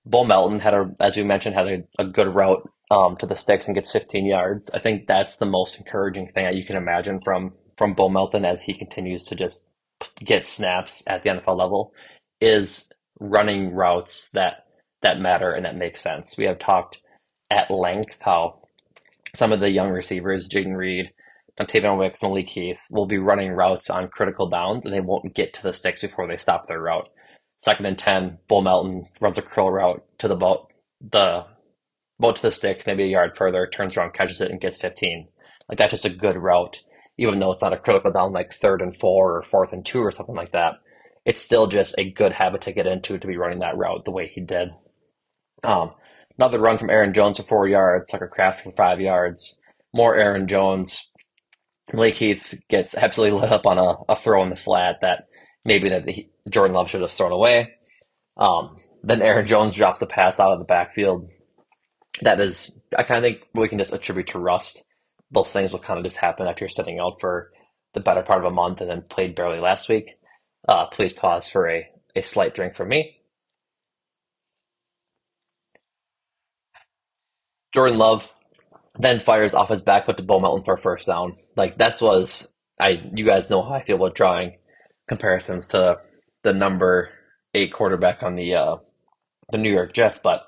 [0.06, 3.36] Bo Melton had a, as we mentioned, had a, a good route um, to the
[3.36, 4.70] sticks and gets 15 yards.
[4.72, 8.46] I think that's the most encouraging thing that you can imagine from from Bo Melton
[8.46, 9.68] as he continues to just
[10.24, 11.92] get snaps at the NFL level
[12.40, 12.90] is
[13.20, 14.64] running routes that
[15.02, 16.38] that matter and that make sense.
[16.38, 16.98] We have talked
[17.50, 18.62] at length how
[19.34, 21.12] some of the young receivers, Jayden Reed,
[21.58, 25.54] Dontayvion Wicks, Malik Heath, will be running routes on critical downs and they won't get
[25.54, 27.08] to the sticks before they stop their route.
[27.62, 30.68] Second and ten, Bo Melton runs a curl route to the boat
[31.00, 31.46] the
[32.18, 35.28] boat to the sticks, maybe a yard further, turns around, catches it, and gets fifteen.
[35.68, 36.82] Like that's just a good route,
[37.18, 40.00] even though it's not a critical down like third and four or fourth and two
[40.00, 40.74] or something like that
[41.26, 44.12] it's still just a good habit to get into to be running that route the
[44.12, 44.70] way he did.
[45.64, 45.90] Um,
[46.38, 49.60] another run from Aaron Jones for four yards, Tucker Kraft for five yards,
[49.92, 51.12] more Aaron Jones.
[51.92, 55.28] Lake Heath gets absolutely lit up on a, a throw in the flat that
[55.64, 57.74] maybe that the, Jordan Love should have thrown away.
[58.36, 61.28] Um, then Aaron Jones drops a pass out of the backfield.
[62.22, 64.84] That is, I kind of think we can just attribute to rust.
[65.30, 67.50] Those things will kind of just happen after you're sitting out for
[67.94, 70.18] the better part of a month and then played barely last week.
[70.68, 73.16] Uh, please pause for a, a slight drink from me.
[77.72, 78.28] Jordan Love
[78.98, 81.36] then fires off his back foot to Bo Melton for a first down.
[81.56, 84.56] Like this was I you guys know how I feel about drawing
[85.08, 85.98] comparisons to
[86.42, 87.10] the number
[87.54, 88.76] eight quarterback on the uh,
[89.50, 90.42] the New York Jets, but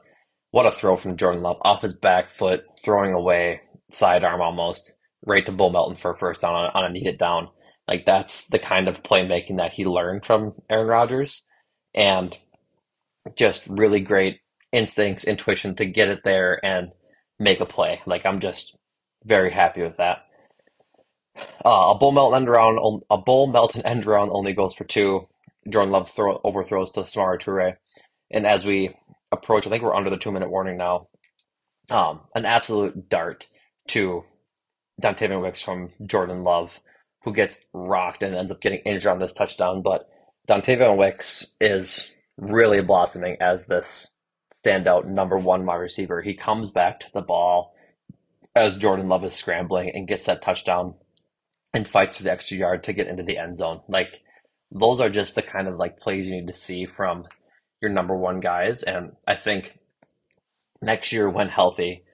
[0.50, 4.94] what a throw from Jordan Love off his back foot, throwing away sidearm almost
[5.26, 7.48] right to Bo Melton for a first down on, on a needed down.
[7.87, 11.42] Like that's the kind of playmaking that he learned from Aaron Rodgers,
[11.94, 12.37] and
[13.37, 14.40] just really great
[14.72, 16.92] instincts, intuition to get it there and
[17.38, 18.01] make a play.
[18.07, 18.77] Like I'm just
[19.24, 20.24] very happy with that.
[21.64, 25.29] Uh, a Bo melt end around, a Bo Melton end around only goes for two.
[25.68, 27.77] Jordan Love throw, overthrows to Samori Toure,
[28.31, 28.94] and as we
[29.31, 31.09] approach, I think we're under the two minute warning now.
[31.90, 33.48] Um, an absolute dart
[33.88, 34.24] to
[35.03, 36.81] Dontayvion Wicks from Jordan Love
[37.24, 39.83] who gets rocked and ends up getting injured on this touchdown.
[39.83, 40.09] But
[40.48, 44.16] Dontayvion Wicks is really blossoming as this
[44.64, 46.23] standout number one wide receiver.
[46.23, 47.75] He comes back to the ball
[48.55, 50.94] as Jordan Love is scrambling and gets that touchdown
[51.75, 53.81] and fights for the extra yard to get into the end zone.
[53.88, 54.23] Like
[54.71, 57.27] those are just the kind of like plays you need to see from
[57.81, 58.83] your number one guys.
[58.83, 59.79] And I think
[60.83, 62.05] next year when healthy,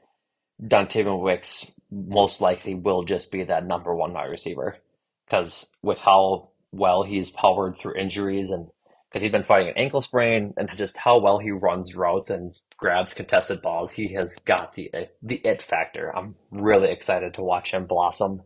[0.63, 4.79] Dontayvion Wicks most likely will just be that number one wide receiver
[5.27, 8.69] because with how well he's powered through injuries and
[9.15, 12.53] because he's been fighting an ankle sprain and just how well he runs routes and
[12.79, 14.91] grabs contested balls, he has got the
[15.23, 16.11] the it factor.
[16.17, 18.43] I'm really excited to watch him blossom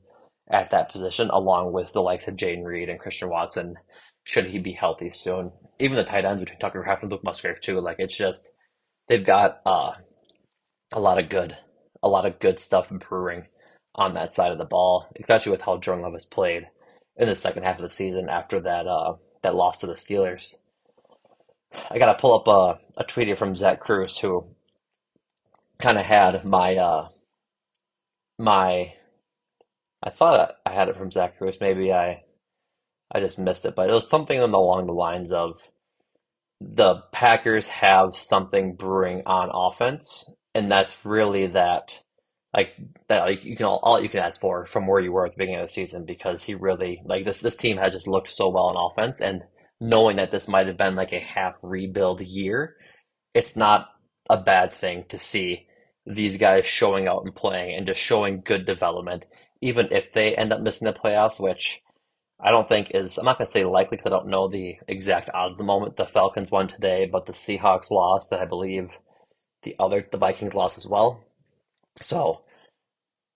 [0.51, 3.77] at that position, along with the likes of Jayden Reed and Christian Watson.
[4.25, 5.53] Should he be healthy soon?
[5.79, 7.81] Even the tight ends between Tucker Kraft and Luke Musgrave too.
[7.81, 8.51] Like it's just
[9.09, 9.93] they've got uh,
[10.93, 11.57] a lot of good,
[12.03, 13.47] a lot of good stuff brewing
[13.95, 16.65] on that side of the ball, especially with how Jordan Love has played
[17.17, 20.57] in the second half of the season after that uh, that lost to the Steelers.
[21.91, 24.47] I gotta pull up a, a tweet here from Zach Cruz who
[25.81, 27.09] kind of had my uh,
[28.39, 28.95] my
[30.03, 31.59] I thought I had it from Zach Cruz.
[31.61, 32.23] Maybe I
[33.13, 35.59] I just missed it, but it was something along the lines of
[36.61, 42.01] the Packers have something brewing on offense, and that's really that
[42.55, 42.71] like
[43.09, 45.37] that you can all, all you can ask for from where you were at the
[45.37, 48.49] beginning of the season because he really like this this team has just looked so
[48.49, 49.45] well on offense and
[49.81, 52.77] knowing that this might have been like a half rebuild year,
[53.35, 53.89] it's not
[54.29, 55.67] a bad thing to see
[56.07, 59.27] these guys showing out and playing and just showing good development,
[59.61, 61.83] even if they end up missing the playoffs, which
[62.41, 64.77] I don't think is, I'm not going to say likely because I don't know the
[64.87, 65.97] exact odds at the moment.
[65.97, 68.99] The Falcons won today, but the Seahawks lost, and I believe
[69.65, 71.25] the other, the Vikings lost as well.
[72.01, 72.43] So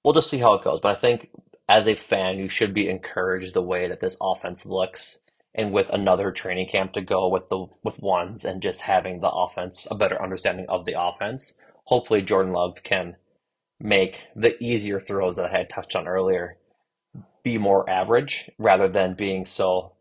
[0.05, 0.81] we'll just see how it goes.
[0.81, 1.31] But I think
[1.69, 5.19] as a fan, you should be encouraged the way that this offense looks
[5.55, 9.31] and with another training camp to go with the with ones and just having the
[9.31, 13.17] offense a better understanding of the offense hopefully jordan love can
[13.81, 16.57] make the easier throws that i had touched on earlier
[17.43, 19.93] be more average rather than being so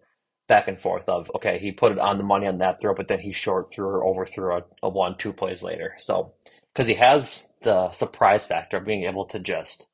[0.47, 3.07] back and forth of okay he put it on the money on that throw but
[3.07, 6.33] then he short threw or overthrew a, a one two plays later so
[6.73, 9.87] because he has the surprise factor of being able to just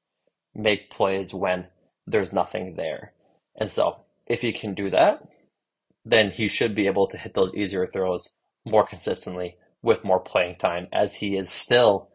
[0.55, 1.67] make plays when
[2.05, 3.13] there's nothing there
[3.59, 5.21] and so if he can do that
[6.05, 8.33] then he should be able to hit those easier throws
[8.65, 12.09] more consistently with more playing time, as he is still,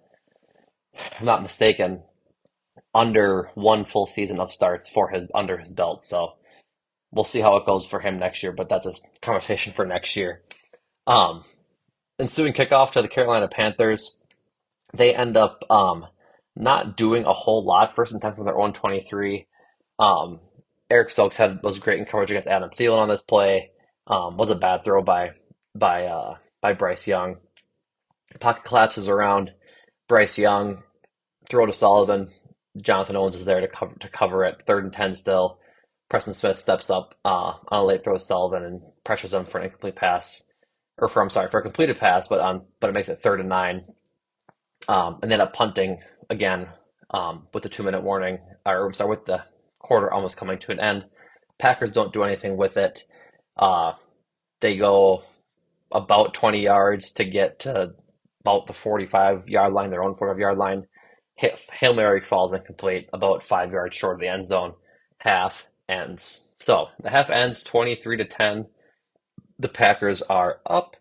[1.18, 2.02] I'm not mistaken,
[2.94, 6.04] under one full season of starts for his under his belt.
[6.04, 6.34] So
[7.10, 10.16] we'll see how it goes for him next year, but that's a conversation for next
[10.16, 10.42] year.
[11.06, 11.44] Um,
[12.18, 14.18] ensuing kickoff to the Carolina Panthers,
[14.92, 16.06] they end up um,
[16.56, 19.46] not doing a whole lot first and ten from their own 23.
[19.98, 20.40] Um,
[20.90, 23.70] Eric Stokes had was great in coverage against Adam Thielen on this play.
[24.06, 25.30] Um, was a bad throw by
[25.74, 27.36] by uh, by Bryce Young.
[28.40, 29.52] Pocket collapses around
[30.08, 30.82] Bryce Young.
[31.48, 32.30] Throw to Sullivan.
[32.80, 34.62] Jonathan Owens is there to cover to cover it.
[34.66, 35.58] Third and ten still.
[36.10, 39.58] Preston Smith steps up uh, on a late throw to Sullivan and pressures him for
[39.58, 40.42] an incomplete pass,
[40.98, 43.40] or for I'm sorry for a completed pass, but um but it makes it third
[43.40, 43.86] and nine.
[44.88, 46.68] Um, and then up punting again
[47.10, 49.44] um, with the two minute warning, or I'm sorry with the
[49.78, 51.06] quarter almost coming to an end.
[51.58, 53.04] Packers don't do anything with it.
[53.56, 53.92] Uh,
[54.60, 55.24] they go
[55.92, 57.92] about 20 yards to get to
[58.40, 60.86] about the 45 yard line, their own 45 yard line.
[61.36, 64.74] Hail Mary falls incomplete, about five yards short of the end zone.
[65.18, 66.48] Half ends.
[66.58, 68.66] So the half ends 23 to 10.
[69.58, 70.96] The Packers are up.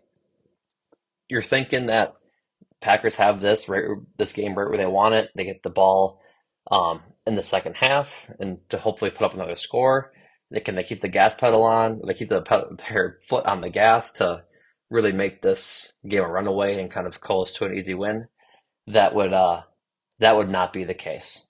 [1.30, 2.16] You're thinking that
[2.82, 3.86] Packers have this right,
[4.18, 5.30] this game right where they want it.
[5.36, 6.22] They get the ball
[6.70, 10.12] um, in the second half and to hopefully put up another score.
[10.50, 12.02] They can they keep the gas pedal on?
[12.06, 12.42] They keep the
[12.90, 14.44] their foot on the gas to
[14.90, 18.28] really make this game a runaway and kind of coast to an easy win.
[18.88, 19.62] That would uh,
[20.20, 21.48] that would not be the case.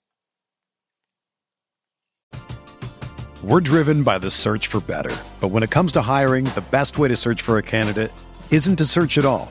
[3.42, 6.96] We're driven by the search for better, but when it comes to hiring, the best
[6.96, 8.12] way to search for a candidate
[8.52, 9.50] isn't to search at all.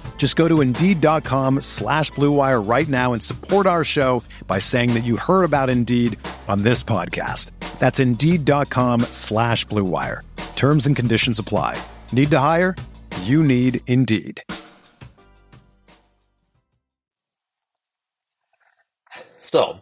[0.21, 5.03] Just go to Indeed.com slash BlueWire right now and support our show by saying that
[5.03, 6.15] you heard about Indeed
[6.47, 7.49] on this podcast.
[7.79, 10.21] That's Indeed.com slash BlueWire.
[10.55, 11.75] Terms and conditions apply.
[12.11, 12.75] Need to hire?
[13.21, 14.43] You need Indeed.
[19.41, 19.79] So,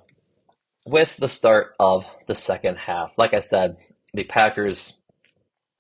[0.86, 3.76] with the start of the second half, like I said,
[4.14, 4.94] the Packers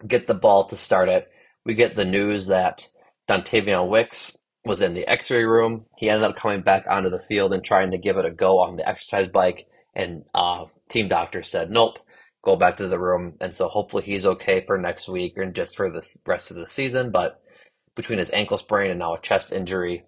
[0.05, 1.31] get the ball to start it.
[1.65, 2.89] We get the news that
[3.29, 5.85] Dontayvion Wicks was in the X-ray room.
[5.97, 8.59] He ended up coming back onto the field and trying to give it a go
[8.59, 11.99] on the exercise bike, and uh, team doctor said, "Nope,
[12.43, 15.77] go back to the room." And so hopefully he's okay for next week and just
[15.77, 17.11] for the rest of the season.
[17.11, 17.41] But
[17.95, 20.05] between his ankle sprain and now a chest injury,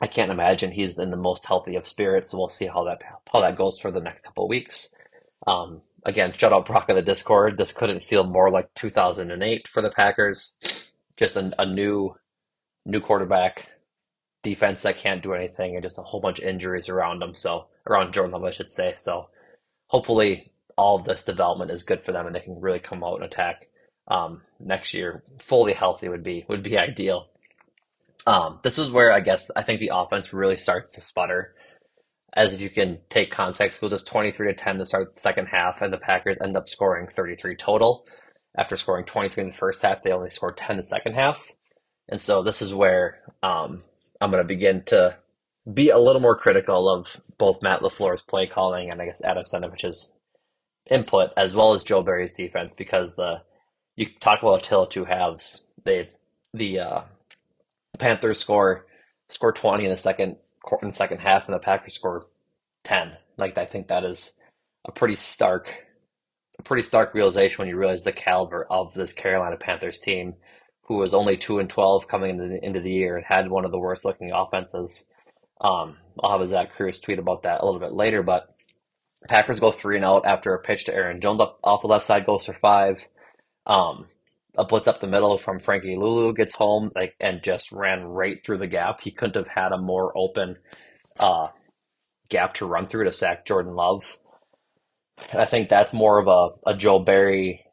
[0.00, 2.30] I can't imagine he's in the most healthy of spirits.
[2.30, 4.94] So we'll see how that how that goes for the next couple of weeks.
[5.46, 7.56] Um, again, shout out Brock in the Discord.
[7.56, 10.54] This couldn't feel more like 2008 for the Packers.
[11.16, 12.14] Just a, a new,
[12.84, 13.68] new quarterback,
[14.42, 17.34] defense that can't do anything, and just a whole bunch of injuries around them.
[17.34, 18.94] So around Jordan Love, I should say.
[18.96, 19.28] So
[19.86, 23.16] hopefully, all of this development is good for them, and they can really come out
[23.16, 23.68] and attack
[24.08, 25.22] um, next year.
[25.38, 27.26] Fully healthy would be would be ideal.
[28.26, 31.54] Um, this is where I guess I think the offense really starts to sputter
[32.36, 35.46] as if you can take context, goes just 23 to 10 to start the second
[35.46, 38.06] half, and the Packers end up scoring 33 total.
[38.56, 41.48] After scoring 23 in the first half, they only scored 10 in the second half.
[42.08, 43.82] And so this is where um,
[44.20, 45.16] I'm going to begin to
[45.72, 47.06] be a little more critical of
[47.38, 50.12] both Matt LaFleur's play calling and I guess Adam Stenavich's
[50.90, 53.42] input, as well as Joe Barry's defense, because the
[53.96, 55.62] you talk about a of two halves.
[55.84, 56.10] They
[56.52, 57.00] the uh,
[57.98, 58.86] Panthers score
[59.28, 60.36] score 20 in the second
[60.82, 62.26] in the second half, and the Packers score
[62.82, 63.12] ten.
[63.36, 64.38] Like I think that is
[64.84, 65.74] a pretty stark,
[66.58, 70.34] a pretty stark realization when you realize the caliber of this Carolina Panthers team,
[70.86, 73.50] who was only two and twelve coming into the, end of the year and had
[73.50, 75.06] one of the worst looking offenses.
[75.60, 78.54] Um, I'll have a Zach Kruse tweet about that a little bit later, but
[79.28, 82.04] Packers go three and out after a pitch to Aaron Jones up off the left
[82.04, 83.06] side goes for five.
[83.66, 84.06] Um,
[84.56, 88.44] a blitz up the middle from Frankie Luvu gets home like and just ran right
[88.44, 89.00] through the gap.
[89.00, 90.56] He couldn't have had a more open
[91.18, 91.48] uh,
[92.28, 94.18] gap to run through to sack Jordan Love.
[95.32, 97.63] And I think that's more of a, a Joe Barry,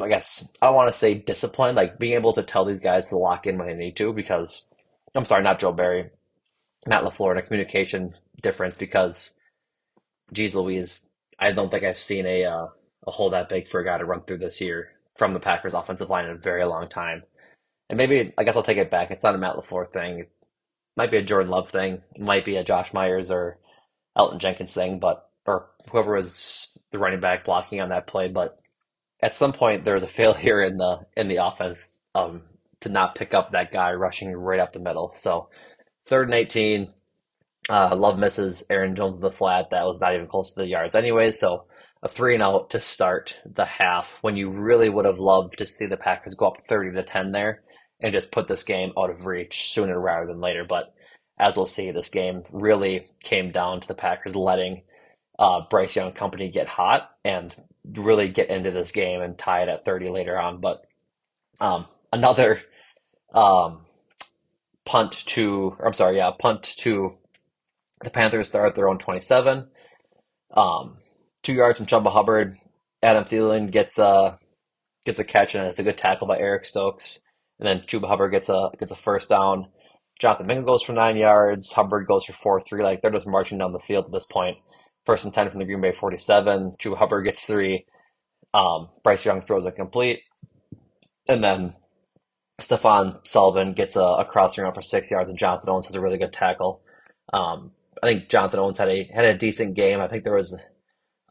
[0.00, 3.16] I guess, I want to say discipline, like being able to tell these guys to
[3.16, 4.70] lock in when they need to because,
[5.14, 6.10] I'm sorry, not Joe Barry,
[6.86, 9.38] Matt LaFleur, and a communication difference because,
[10.32, 12.66] geez Louise, I don't think I've seen a, uh,
[13.06, 15.74] a hole that big for a guy to run through this year from the Packers
[15.74, 17.22] offensive line in a very long time.
[17.88, 19.10] And maybe I guess I'll take it back.
[19.10, 20.20] It's not a Matt LaFleur thing.
[20.20, 20.30] It
[20.96, 22.02] might be a Jordan Love thing.
[22.14, 23.58] It might be a Josh Myers or
[24.18, 28.28] Elgton Jenkins thing, but or whoever was the running back blocking on that play.
[28.28, 28.58] But
[29.22, 32.42] at some point there was a failure in the in the offense um,
[32.80, 35.12] to not pick up that guy rushing right up the middle.
[35.16, 35.48] So
[36.06, 36.88] third and eighteen.
[37.68, 39.70] Uh, Love misses Aaron Jones in the flat.
[39.70, 41.32] That was not even close to the yards anyway.
[41.32, 41.64] So
[42.02, 45.66] a three and out to start the half when you really would have loved to
[45.66, 47.62] see the Packers go up 30 to 10 there
[48.00, 50.64] and just put this game out of reach sooner rather than later.
[50.64, 50.94] But
[51.38, 54.82] as we'll see, this game really came down to the Packers letting
[55.38, 57.54] uh, Bryce Young company get hot and
[57.94, 60.60] really get into this game and tie it at 30 later on.
[60.60, 60.84] But
[61.60, 62.60] um, another
[63.34, 63.86] um,
[64.84, 67.16] punt to, I'm sorry, yeah, punt to
[68.02, 69.68] the Panthers start their own 27.
[70.54, 70.98] Um,
[71.42, 72.54] two yards from Chuba Hubbard.
[73.02, 74.38] Adam Thielen gets a
[75.04, 77.20] gets a catch and it's a good tackle by Eric Stokes.
[77.58, 79.68] And then Chuba Hubbard gets a gets a first down.
[80.18, 81.72] Jonathan Mingo goes for nine yards.
[81.72, 82.82] Hubbard goes for four three.
[82.82, 84.58] Like they're just marching down the field at this point.
[85.06, 86.72] First and ten from the Green Bay forty seven.
[86.78, 87.86] Chuba Hubbard gets three.
[88.52, 90.20] Um, Bryce Young throws it complete.
[91.28, 91.74] And then
[92.58, 96.00] Stefan Sullivan gets a, a crossing run for six yards, and Jonathan Owens has a
[96.00, 96.82] really good tackle.
[97.32, 100.00] Um, I think Jonathan Owens had a had a decent game.
[100.00, 100.58] I think there was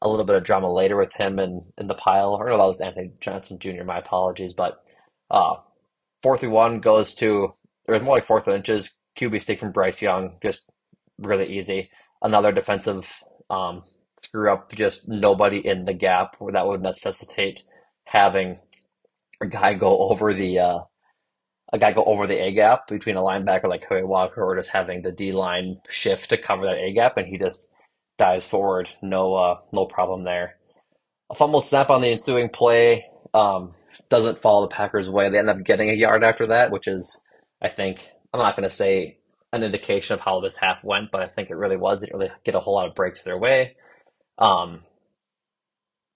[0.02, 2.34] a little bit of drama later with him in, in the pile.
[2.34, 3.84] Or no, that was Anthony Johnson Jr.
[3.84, 4.84] My apologies, but
[5.32, 5.56] uh,
[6.22, 7.54] fourth and one goes to
[7.88, 8.92] it was more like fourth inches.
[9.18, 10.64] QB stick from Bryce Young, just
[11.18, 11.90] really easy.
[12.22, 13.84] Another defensive um,
[14.22, 17.64] screw up, just nobody in the gap where that would necessitate
[18.06, 18.58] having
[19.42, 20.80] a guy go over the uh,
[21.74, 24.70] a guy go over the A gap between a linebacker like Quay Walker or just
[24.70, 27.68] having the D line shift to cover that A gap, and he just
[28.18, 28.90] dives forward.
[29.02, 30.56] No, uh, no problem there.
[31.32, 33.74] A fumble snap on the ensuing play um,
[34.10, 35.30] doesn't fall the Packers' way.
[35.30, 37.22] They end up getting a yard after that, which is,
[37.62, 39.18] I think, I'm not going to say
[39.56, 42.00] an indication of how this half went, but I think it really was.
[42.00, 43.76] They didn't really get a whole lot of breaks their way.
[44.38, 44.82] Um,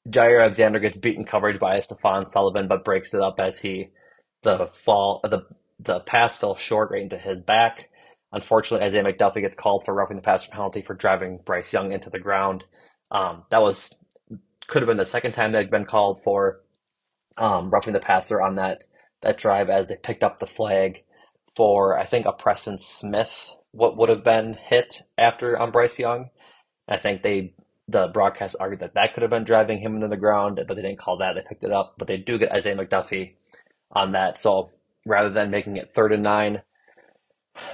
[0.07, 3.89] Jaire Alexander gets beaten coverage by Stefan Sullivan, but breaks it up as he
[4.43, 5.45] the fall the
[5.79, 7.89] the pass fell short right into his back.
[8.31, 12.09] Unfortunately, Isaiah McDuffie gets called for roughing the passer penalty for driving Bryce Young into
[12.09, 12.63] the ground.
[13.11, 13.95] Um, that was
[14.67, 16.61] could have been the second time that had been called for
[17.37, 18.83] um, roughing the passer on that
[19.21, 21.03] that drive as they picked up the flag
[21.59, 23.33] for I think a Preston Smith
[23.71, 26.29] what would have been hit after on Bryce Young.
[26.87, 27.53] I think they
[27.89, 30.81] the broadcast argued that that could have been driving him into the ground, but they
[30.81, 31.33] didn't call that.
[31.35, 33.33] They picked it up, but they do get Isaiah McDuffie
[33.91, 34.39] on that.
[34.39, 34.71] So
[35.05, 36.61] rather than making it third and nine,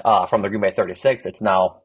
[0.04, 1.28] uh, from the Green Bay 36.
[1.28, 1.84] It's now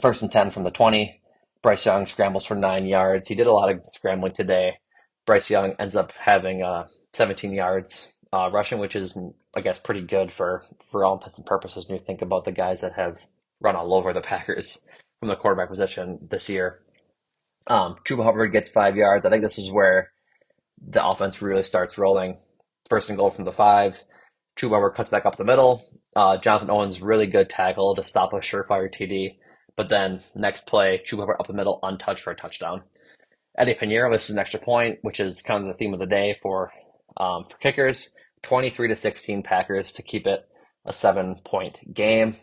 [0.00, 1.20] first and 10 from the 20.
[1.62, 3.28] Bryce Young scrambles for nine yards.
[3.28, 4.78] He did a lot of scrambling today.
[5.24, 9.16] Bryce Young ends up having uh, 17 yards uh, rushing, which is,
[9.54, 12.52] I guess, pretty good for, for all intents and purposes when you think about the
[12.52, 13.18] guys that have
[13.60, 14.86] run all over the Packers
[15.20, 16.80] from the quarterback position this year.
[17.66, 19.24] Um, Chuba Hubbard gets five yards.
[19.24, 20.10] I think this is where
[20.84, 22.38] the offense really starts rolling.
[22.90, 24.02] First and goal from the five.
[24.56, 25.84] Chuba Hubbard cuts back up the middle.
[26.16, 29.36] Uh, Jonathan Owens really good tackle to stop a surefire TD.
[29.76, 32.82] But then next play, Chuba Hubbard up the middle, untouched for a touchdown.
[33.56, 36.38] Eddy Piñeiro misses an extra point, which is kind of the theme of the day
[36.42, 36.72] for
[37.16, 38.10] um, for kickers.
[38.42, 40.48] Twenty three to sixteen Packers to keep it
[40.84, 42.36] a seven point game.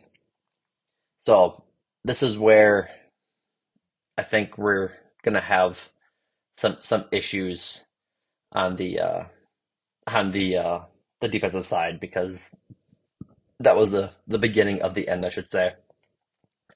[1.20, 1.64] So
[2.04, 2.90] this is where
[4.18, 4.92] I think we're
[5.24, 5.90] gonna have
[6.58, 7.86] some some issues
[8.52, 9.24] on the uh,
[10.08, 10.80] on the uh,
[11.22, 12.56] the defensive side because
[13.60, 15.74] that was the the beginning of the end, I should say.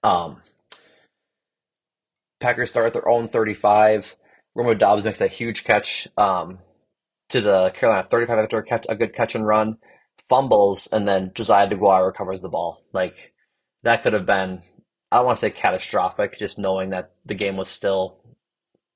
[0.04, 0.42] Um,
[2.40, 4.18] Packers start at their own 35.
[4.54, 6.60] Romeo Doubs makes a huge catch um,
[7.34, 9.78] to the Carolina 35 after a, catch, a good catch and run,
[10.30, 12.84] fumbles, and then Josiah DeGuara recovers the ball.
[12.94, 13.34] Like
[13.82, 14.62] that could have been,
[15.12, 18.20] I don't want to say catastrophic, just knowing that the game was still,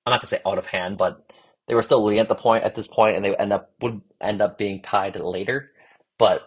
[0.06, 1.34] I'm not gonna say out of hand, but
[1.68, 4.02] they were still leading at the point at this point, and they end up would
[4.22, 5.72] end up being tied later.
[6.20, 6.42] But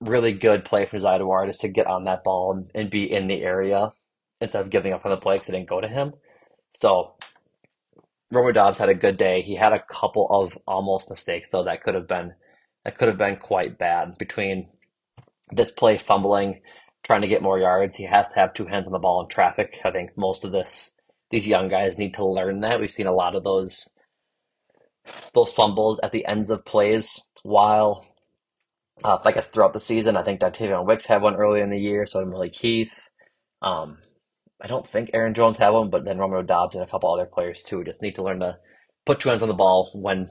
[0.00, 3.10] really good play from Josiah DeGuara just to get on that ball and, and be
[3.10, 3.90] in the area
[4.40, 6.14] instead of giving up on the play because it didn't go to him.
[6.80, 7.14] So
[8.32, 9.42] Romeo Doubs had a good day.
[9.42, 12.32] He had a couple of almost mistakes though that could have been
[12.84, 14.68] that could have been quite bad between
[15.50, 16.62] this play fumbling,
[17.04, 17.96] trying to get more yards.
[17.96, 19.80] He has to have two hands on the ball in traffic.
[19.84, 20.98] I think most of this
[21.30, 22.80] these young guys need to learn that.
[22.80, 23.90] We've seen a lot of those
[25.34, 28.06] those fumbles at the ends of plays while
[29.04, 30.16] uh, I guess throughout the season.
[30.16, 33.10] I think Dontayvion Wicks had one early in the year, so did Malik Heath.
[33.60, 33.98] Um,
[34.62, 37.26] I don't think Aaron Jones had one, but then Romeo Doubs and a couple other
[37.26, 38.58] players too just need to learn to
[39.04, 40.30] put two hands on the ball when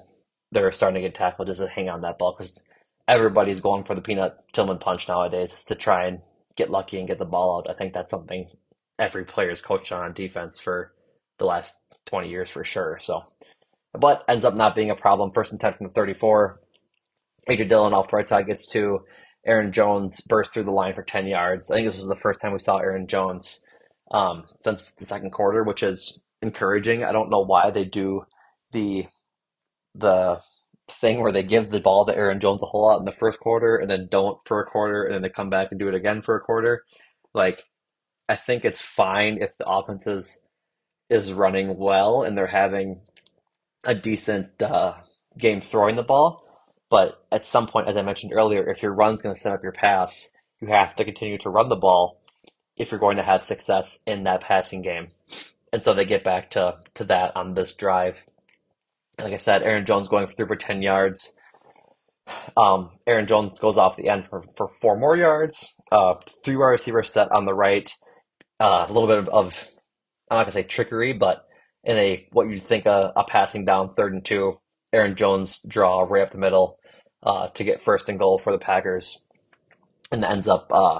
[0.52, 2.66] they're starting to get tackled, just to hang on that ball because
[3.08, 6.20] everybody's going for the peanut Tillman punch nowadays to try and
[6.56, 7.70] get lucky and get the ball out.
[7.70, 8.50] I think that's something
[8.98, 10.94] every player is coached on defense for
[11.38, 13.00] the last 20 years for sure.
[13.02, 13.24] So,
[13.94, 15.32] but ends up not being a problem.
[15.32, 16.62] First and 10 from the 34.
[17.50, 19.00] AJ Dillon off the right side gets to
[19.46, 21.72] Aaron Jones burst through the line for 10 yards.
[21.72, 23.62] I think this was the first time we saw Aaron Jones
[24.12, 27.04] um, since the second quarter, which is encouraging.
[27.04, 28.26] I don't know why they do
[28.72, 29.06] the
[29.96, 30.40] the
[30.88, 33.40] thing where they give the ball to Aaron Jones a whole lot in the first
[33.40, 35.96] quarter and then don't for a quarter and then they come back and do it
[35.96, 36.84] again for a quarter.
[37.34, 37.64] Like
[38.28, 40.40] I think it's fine if the offense is,
[41.10, 43.02] is running well and they're having
[43.84, 44.96] a decent uh,
[45.38, 46.46] game throwing the ball.
[46.90, 49.64] But at some point, as I mentioned earlier, if your run's going to set up
[49.64, 52.21] your pass, you have to continue to run the ball
[52.82, 55.10] if you're going to have success in that passing game.
[55.72, 58.26] And so they get back to, to that on this drive.
[59.20, 61.38] Like I said, Aaron Jones going for through for 10 yards.
[62.58, 65.76] Um, Aaron Jones goes off the end for, for four more yards.
[65.92, 67.94] Uh, three wide receiver set on the right.
[68.60, 69.70] Uh, a little bit of, of,
[70.32, 71.46] I'm not going to say trickery, but
[71.84, 74.60] in a what you'd think a, a, passing down third and two,
[74.92, 76.80] Aaron Jones draw right up the middle
[77.22, 79.24] uh, to get first and goal for the Packers.
[80.12, 81.00] And ends up uh,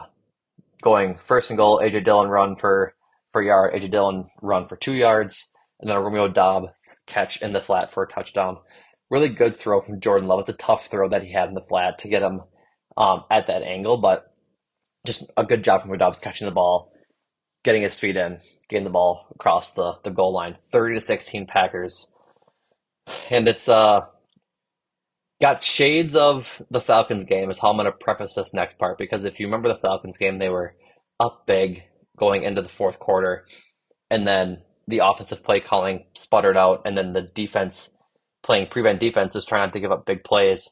[0.82, 2.94] going first and goal, AJ Dillon run for
[3.32, 7.54] for yard, AJ Dillon run for two yards, and then a Romeo Doubs catch in
[7.54, 8.58] the flat for a touchdown.
[9.10, 10.42] Really good throw from Jordan Love.
[10.42, 12.42] It's a tough throw that he had in the flat to get him
[12.98, 14.34] um, at that angle, but
[15.06, 16.92] just a good job from Doubs catching the ball,
[17.64, 20.58] getting his feet in, getting the ball across the, the goal line.
[20.72, 22.14] 30 to 16 Packers.
[23.30, 24.02] And it's uh
[25.42, 28.98] got shades of the Falcons game is how I'm going to preface this next part
[28.98, 30.76] because if you remember the Falcons game, they were
[31.20, 31.84] up big
[32.18, 33.46] going into the fourth quarter,
[34.10, 37.98] and then the offensive play calling sputtered out, and then the defense
[38.44, 40.70] playing prevent defense is trying not to give up big plays,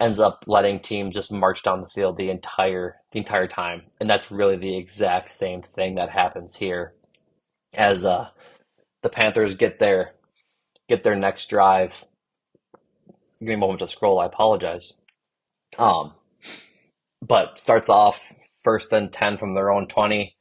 [0.00, 4.10] ends up letting teams just march down the field the entire the entire time, and
[4.10, 6.94] that's really the exact same thing that happens here
[7.74, 8.28] as uh,
[9.02, 10.14] the Panthers get their
[10.88, 12.04] get their next drive
[13.40, 14.20] give me a moment to scroll.
[14.20, 14.94] I apologize.
[15.78, 16.14] Um,
[17.22, 18.32] but starts off
[18.64, 20.34] first and 10 from their own 20.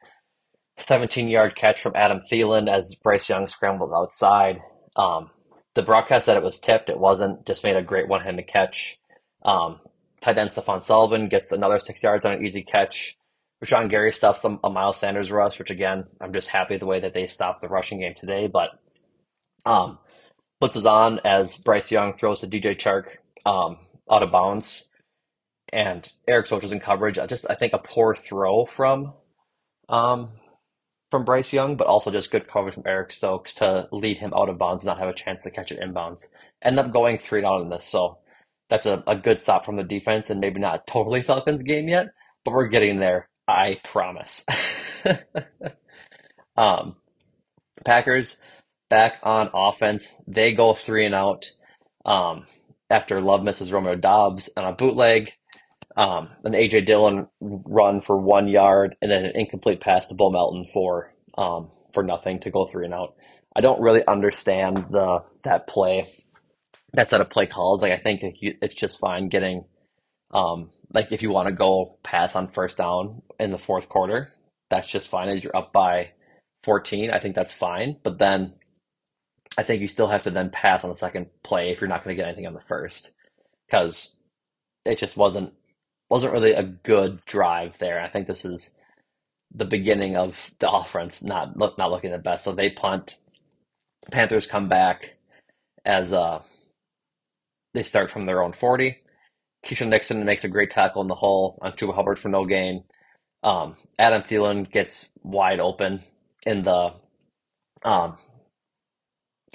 [0.79, 4.59] 17 yard catch from Adam Thielen as Bryce Young scrambled outside.
[4.95, 5.31] Um,
[5.73, 6.89] the broadcast said it was tipped.
[6.89, 7.45] It wasn't.
[7.45, 8.99] Just made a great one handed catch.
[9.43, 9.79] Um,
[10.21, 13.17] tight end Stephon Sullivan gets another six yards on an easy catch.
[13.63, 16.99] Rashan Gary stuffs a, a Miles Sanders rush, which again, I'm just happy the way
[16.99, 18.47] that they stopped the rushing game today.
[18.47, 18.69] But
[19.65, 19.97] um,
[20.61, 23.77] blitzes on as Bryce Young throws to DJ Chark um,
[24.09, 24.89] out of bounds,
[25.71, 27.19] and Eric Stokes in coverage.
[27.27, 29.13] Just I think a poor throw from
[29.89, 30.29] um,
[31.11, 34.49] from Bryce Young, but also just good coverage from Eric Stokes to lead him out
[34.49, 36.27] of bounds, not have a chance to catch it inbounds.
[36.61, 38.19] End up going three down in this, so
[38.69, 42.07] that's a, a good stop from the defense, and maybe not totally Falcons game yet,
[42.43, 43.29] but we're getting there.
[43.47, 44.45] I promise.
[46.57, 46.97] um,
[47.85, 48.37] Packers
[48.89, 50.19] back on offense.
[50.27, 51.51] They go three and out
[52.05, 52.45] um,
[52.89, 55.31] after Love misses Romeo Doubs on a bootleg.
[55.95, 60.29] Um, an AJ Dillon run for one yard, and then an incomplete pass to Bo
[60.29, 63.15] Melton for um, for nothing to go three and out.
[63.55, 66.23] I don't really understand the that play,
[66.93, 67.81] that set of play calls.
[67.81, 69.65] Like I think it's just fine getting,
[70.31, 74.31] um, like if you want to go pass on first down in the fourth quarter,
[74.69, 76.11] that's just fine as you're up by
[76.63, 77.09] 14.
[77.09, 78.53] I think that's fine, but then
[79.57, 82.03] I think you still have to then pass on the second play if you're not
[82.03, 83.13] going to get anything on the first,
[83.67, 84.15] because
[84.85, 85.53] it just wasn't
[86.09, 88.01] wasn't really a good drive there.
[88.01, 88.77] I think this is
[89.53, 92.43] the beginning of the offense not look not looking the best.
[92.43, 93.17] So they punt.
[94.11, 95.15] Panthers come back
[95.85, 96.41] as uh
[97.73, 98.99] they start from their own forty.
[99.65, 102.83] Keisean Nixon makes a great tackle in the hole on Chuba Hubbard for no gain.
[103.43, 106.03] Um, Adam Thielen gets wide open
[106.45, 106.93] in the
[107.83, 108.17] um,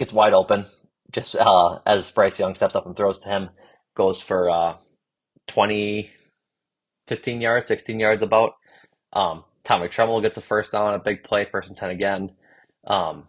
[0.02, 0.66] gets wide open
[1.12, 3.50] just uh, as Bryce Young steps up and throws to him,
[3.96, 4.76] goes for uh,
[5.46, 6.10] 20,
[7.06, 8.54] 15 yards, 16 yards about.
[9.12, 12.30] Um, Tommy Tremble gets a first down, a big play, first and 10 again.
[12.86, 13.28] Um,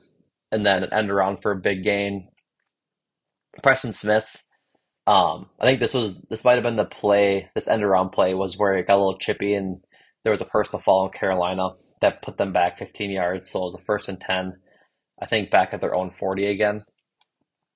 [0.52, 2.30] and then an end around for a big gain.
[3.62, 4.42] Preston Smith,
[5.06, 8.34] um, I think this was this might have been the play, this end around play
[8.34, 9.84] was where it got a little chippy and
[10.24, 11.70] there was a personal fall in Carolina
[12.02, 13.50] that put them back 15 yards.
[13.50, 14.54] So it was a first and 10,
[15.22, 16.84] I think back at their own 40 again.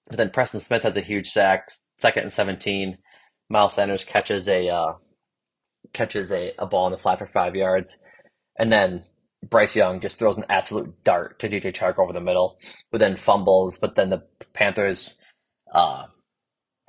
[0.07, 2.97] But then Preston Smith has a huge sack, second and 17.
[3.49, 4.93] Miles Sanders catches a uh,
[5.93, 7.99] catches a, a ball in the flat for five yards.
[8.57, 9.03] And then
[9.43, 12.57] Bryce Young just throws an absolute dart to DJ Chark over the middle,
[12.91, 13.77] but then fumbles.
[13.77, 14.23] But then the
[14.53, 15.17] Panthers
[15.73, 16.05] uh,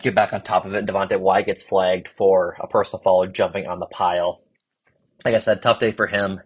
[0.00, 0.86] get back on top of it.
[0.86, 4.42] Devonte Wyatt gets flagged for a personal foul jumping on the pile.
[5.24, 6.40] I said, tough day for him.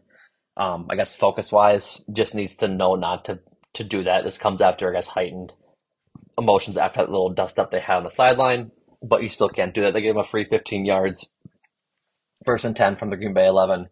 [0.56, 3.40] Um, I guess focus wise, just needs to know not to
[3.74, 4.24] to do that.
[4.24, 5.52] This comes after I guess heightened
[6.38, 8.70] emotions after that little dust up they had on the sideline,
[9.02, 9.92] but you still can't do that.
[9.92, 11.36] They gave him a free 15 yards,
[12.44, 13.88] first and 10 from the Green Bay 11.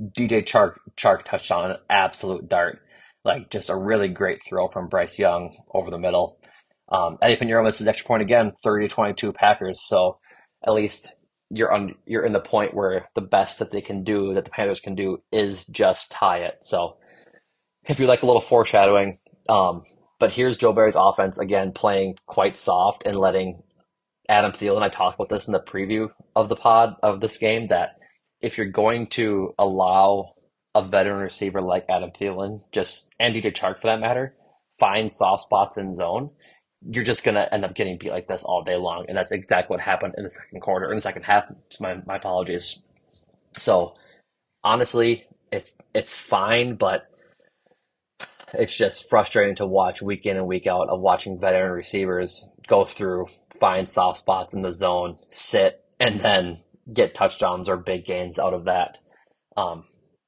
[0.00, 2.80] DJ Chark Chark touched on an absolute dart,
[3.24, 6.38] like just a really great throw from Bryce Young over the middle.
[6.90, 9.80] Um, Eddy Piñeiro misses extra point again, 30 to 22 Packers.
[9.80, 10.18] So
[10.66, 11.14] at least
[11.50, 14.50] you're on you're in the point where the best that they can do that the
[14.50, 16.58] Panthers can do is just tie it.
[16.62, 16.96] So
[17.86, 19.18] if you like a little foreshadowing,
[19.48, 19.82] um,
[20.18, 23.62] but here's Joe Barry's offense again playing quite soft and letting
[24.28, 24.82] Adam Thielen.
[24.82, 27.96] I talked about this in the preview of the pod of this game that
[28.40, 30.34] if you're going to allow
[30.74, 34.34] a veteran receiver like Adam Thielen, just Andy DJ Chark for that matter,
[34.78, 36.30] find soft spots in zone,
[36.88, 39.74] you're just gonna end up getting beat like this all day long, and that's exactly
[39.74, 41.44] what happened in the second quarter, in the second half.
[41.80, 42.80] My my apologies.
[43.56, 43.94] So
[44.64, 47.08] honestly, it's it's fine, but
[48.54, 52.84] it's just frustrating to watch week in and week out of watching veteran receivers go
[52.84, 53.26] through,
[53.58, 56.60] find soft spots in the zone, sit, and then
[56.92, 58.98] get touchdowns or big gains out of that,
[59.56, 59.84] um,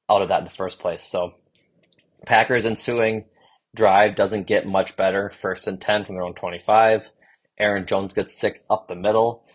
[0.09, 1.03] out of that in the first place.
[1.03, 1.33] So
[2.25, 3.25] Packers ensuing
[3.75, 5.29] drive doesn't get much better.
[5.29, 7.09] First and 10 from their own 25.
[7.59, 9.45] Aaron Jones gets six up the middle.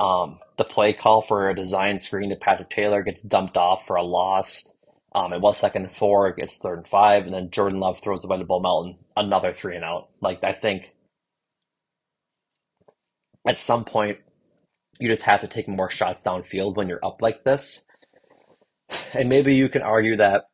[0.00, 3.96] Um, the play call for a design screen to Patrick Taylor gets dumped off for
[3.96, 4.74] a loss.
[5.14, 8.00] Um, it was second and four, it gets third and five, and then Jordan Love
[8.00, 10.08] throws ball to Bo Melton, another three and out.
[10.20, 10.94] Like, I think
[13.46, 14.18] at some point,
[15.00, 17.86] you just have to take more shots downfield when you're up like this.
[19.14, 20.44] And maybe you can argue that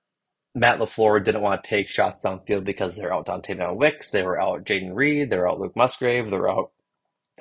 [0.54, 4.40] Matt LaFleur didn't want to take shots downfield because they're out Dontayvion Wicks, they were
[4.40, 6.70] out Jayden Reed, they're out Luke Musgrave, they're out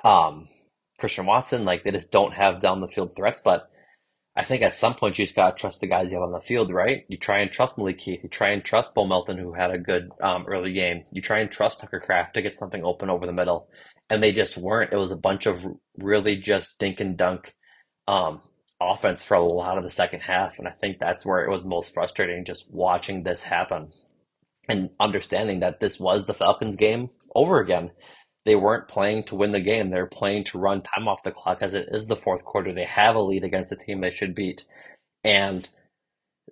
[0.02, 0.48] um,
[0.98, 1.64] Christian Watson.
[1.64, 3.40] Like they just don't have down the field threats.
[3.40, 3.70] But
[4.36, 6.40] I think at some point you just gotta trust the guys you have on the
[6.40, 7.04] field, right?
[7.08, 8.20] You try and trust Malik Heath.
[8.22, 11.04] you try and trust Bo Melton, who had a good um, early game.
[11.12, 13.68] You try and trust Tucker Kraft to get something open over the middle,
[14.10, 14.92] and they just weren't.
[14.92, 15.64] It was a bunch of
[15.96, 17.54] really just dink and dunk
[18.08, 18.40] um,
[18.80, 20.58] offense for a lot of the second half.
[20.58, 23.92] And I think that's where it was most frustrating just watching this happen
[24.68, 27.90] and understanding that this was the Falcons game over again.
[28.44, 29.90] They weren't playing to win the game.
[29.90, 32.72] They're playing to run time off the clock as it is the fourth quarter.
[32.72, 34.64] They have a lead against a team they should beat.
[35.22, 35.68] And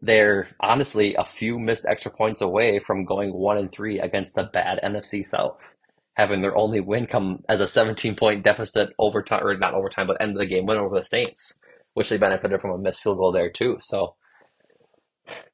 [0.01, 4.45] they're honestly a few missed extra points away from going one and three against the
[4.45, 5.75] bad NFC South.
[6.17, 10.21] Having their only win come as a 17 point deficit overtime, or not overtime, but
[10.21, 11.59] end of the game win over the Saints
[11.95, 13.77] which they benefited from a missed field goal there too.
[13.81, 14.15] So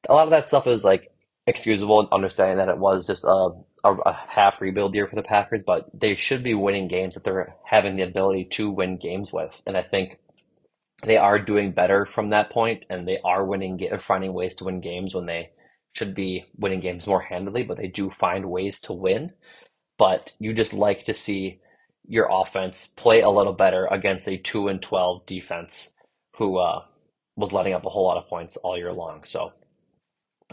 [0.07, 1.11] a lot of that stuff is like
[1.47, 3.49] excusable, and understanding that it was just a,
[3.83, 7.23] a, a, half rebuild year for the Packers, but they should be winning games that
[7.23, 10.17] they're having the ability to win games with, and I think
[11.03, 14.81] they are doing better from that point, and they are winning, finding ways to win
[14.81, 15.51] games when they
[15.95, 19.33] should be winning games more handily, but they do find ways to win.
[19.97, 21.59] but you just like to see
[22.07, 25.91] your offense play a little better against a 2 and 12 defense
[26.37, 26.81] who uh,
[27.35, 29.23] was letting up a whole lot of points all year long.
[29.23, 29.53] So,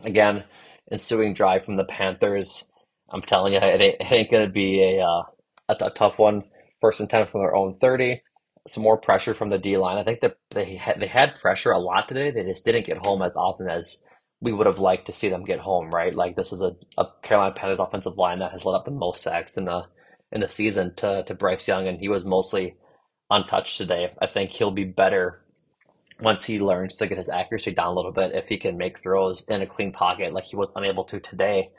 [0.04, 0.44] again,
[0.90, 2.72] ensuing drive from the Panthers.
[3.10, 5.22] I'm telling you, it ain't, ain't going to be a, uh,
[5.68, 6.44] a, a tough one.
[6.80, 8.22] First and 10 from their own 30.
[8.66, 9.98] Some more pressure from the D line.
[9.98, 12.30] I think that they had, they had pressure a lot today.
[12.30, 14.04] They just didn't get home as often as
[14.40, 16.14] we would have liked to see them get home, right?
[16.14, 19.22] Like this is a, a Carolina Panthers offensive line that has let up the most
[19.22, 19.86] sacks in the
[20.32, 22.76] in the season to to Bryce Young, and he was mostly
[23.30, 24.10] untouched today.
[24.20, 25.42] I think he'll be better
[26.20, 28.34] once he learns to get his accuracy down a little bit.
[28.34, 31.70] If he can make throws in a clean pocket like he was unable to today,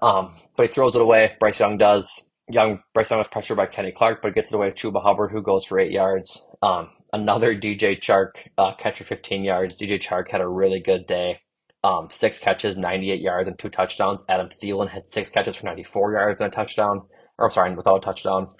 [0.00, 1.36] um, but he throws it away.
[1.40, 2.28] Bryce Young does.
[2.48, 4.70] Young Bryce Young was pressured by Kenny Clark, but gets it away.
[4.70, 6.46] To Chuba Hubbard, who goes for eight yards.
[6.62, 9.76] Um, another DJ Chark uh, catch for 15 yards.
[9.76, 11.40] DJ Chark had a really good day.
[11.84, 14.24] Um, six catches, 98 yards, and two touchdowns.
[14.28, 17.02] Adam Thielen had six catches for 94 yards and a touchdown.
[17.38, 18.54] Or, I'm sorry, without a touchdown.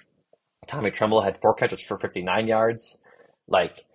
[0.67, 3.01] Tommy Tremble had four catches for 59 yards.
[3.47, 3.85] Like,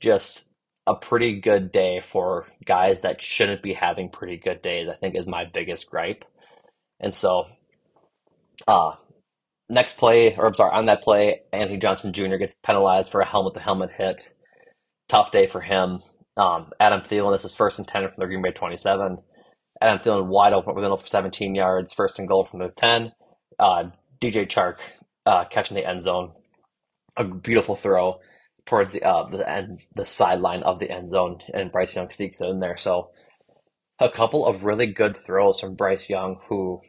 [0.00, 0.44] just
[0.86, 5.14] a pretty good day for guys that shouldn't be having pretty good days, I think
[5.14, 6.24] is my biggest gripe.
[7.00, 7.46] And so,
[8.66, 8.92] uh,
[9.68, 12.36] next play, or I'm sorry, on that play, Anthony Johnson Jr.
[12.36, 14.34] gets penalized for a helmet to helmet hit.
[15.08, 16.02] Tough day for him.
[16.36, 19.18] Um, Adam Thielen, this is first and 10 from the Green Bay 27.
[19.80, 23.12] Adam Thielen wide open with middle for 17 yards, first and goal from the 10.
[23.58, 23.84] Uh,
[24.20, 24.78] DJ Chark
[25.26, 26.32] uh, catching the end zone.
[27.16, 28.20] A beautiful throw
[28.66, 32.40] towards the uh, the end, the sideline of the end zone, and Bryce Young sneaks
[32.40, 32.76] it in there.
[32.76, 33.10] So
[34.00, 36.80] a couple of really good throws from Bryce Young, who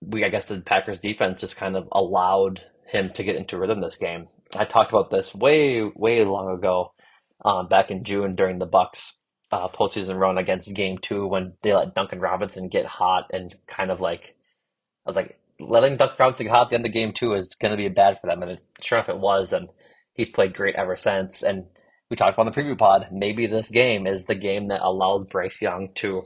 [0.00, 3.80] we I guess the Packers defense just kind of allowed him to get into rhythm
[3.80, 4.28] this game.
[4.56, 6.92] I talked about this way way long ago,
[7.44, 9.18] um, back in June during the Bucks
[9.52, 13.90] uh, postseason run against Game Two when they let Duncan Robinson get hot and kind
[13.90, 14.36] of like
[15.06, 17.54] I was like letting Duncan Robinson get hot at the end of Game Two is
[17.54, 19.68] going to be bad for them, and it, sure enough it was, and
[20.12, 21.42] he's played great ever since.
[21.42, 21.66] And
[22.14, 25.24] we talked about in the preview pod, maybe this game is the game that allows
[25.24, 26.22] Bryce Young to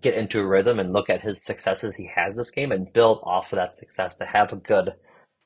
[0.00, 3.20] get into a rhythm and look at his successes he has this game and build
[3.22, 4.94] off of that success to have a good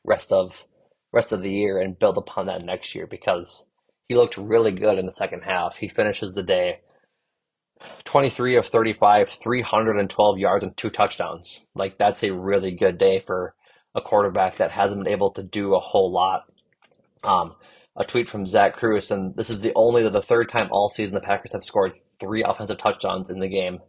[0.06, 0.64] rest of
[1.12, 3.70] rest of the year and build upon that next year because
[4.08, 5.76] he looked really good in the second half.
[5.76, 6.80] He finishes the day
[8.04, 11.60] 23 of 35, 312 yards and two touchdowns.
[11.74, 13.54] Like that's a really good day for
[13.94, 16.44] a quarterback that hasn't been able to do a whole lot.
[17.22, 17.54] Um,
[17.96, 21.14] a tweet from Zach Kruse, and this is the only the third time all season
[21.14, 23.80] the Packers have scored three offensive touchdowns in the game.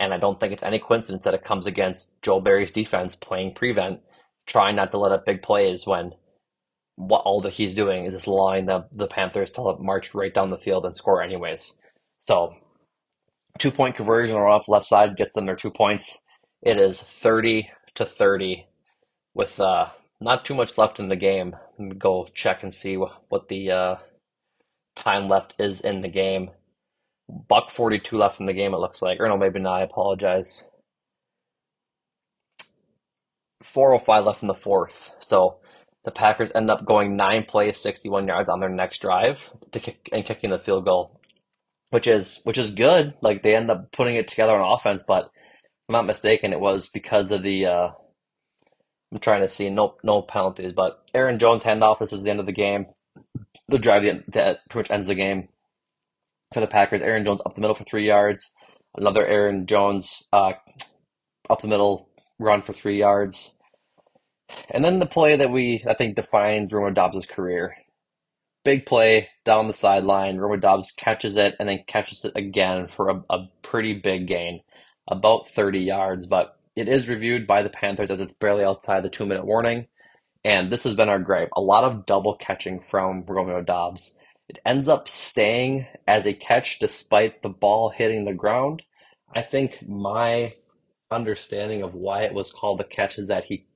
[0.00, 3.54] And I don't think it's any coincidence that it comes against Joe Barry's defense playing
[3.54, 4.00] prevent,
[4.46, 6.12] trying not to let up big plays when
[6.96, 10.50] what all that he's doing is just allowing the, the Panthers to march right down
[10.50, 11.78] the field and score anyways.
[12.20, 12.54] So
[13.58, 16.18] two point conversion on off left side gets them their two points.
[16.62, 18.66] It is 30 to 30
[19.34, 19.88] with uh,
[20.20, 21.56] not too much left in the game.
[21.98, 23.96] Go check and see what the uh,
[24.94, 26.50] time left is in the game.
[27.28, 29.18] Buck 42 left in the game, it looks like.
[29.20, 29.80] Or no, maybe not.
[29.80, 30.70] I apologize.
[33.62, 35.10] 405 left in the fourth.
[35.26, 35.56] So
[36.04, 40.08] the Packers end up going nine plays, 61 yards on their next drive to kick
[40.12, 41.18] and kicking the field goal,
[41.90, 43.14] which is which is good.
[43.22, 45.30] Like they end up putting it together on offense, but
[45.88, 47.66] I'm not mistaken, it was because of the.
[47.66, 47.88] Uh,
[49.14, 52.00] I'm trying to see no no penalties, but Aaron Jones handoff.
[52.00, 52.86] This is the end of the game.
[53.68, 55.48] The drive that pretty much ends the game
[56.52, 57.00] for the Packers.
[57.00, 58.52] Aaron Jones up the middle for three yards.
[58.96, 60.54] Another Aaron Jones uh,
[61.48, 62.08] up the middle
[62.40, 63.54] run for three yards.
[64.70, 67.76] And then the play that we, I think, defines Romeo Doubs' career.
[68.64, 70.38] Big play down the sideline.
[70.38, 74.60] Romeo Doubs catches it and then catches it again for a, a pretty big gain,
[75.08, 76.26] about 30 yards.
[76.26, 79.86] But it is reviewed by the Panthers as it's barely outside the two minute warning.
[80.44, 81.48] And this has been our gripe.
[81.56, 84.12] A lot of double catching from Romeo Doubs.
[84.48, 88.82] It ends up staying as a catch despite the ball hitting the ground.
[89.34, 90.54] I think my
[91.10, 93.66] understanding of why it was called a catch is that he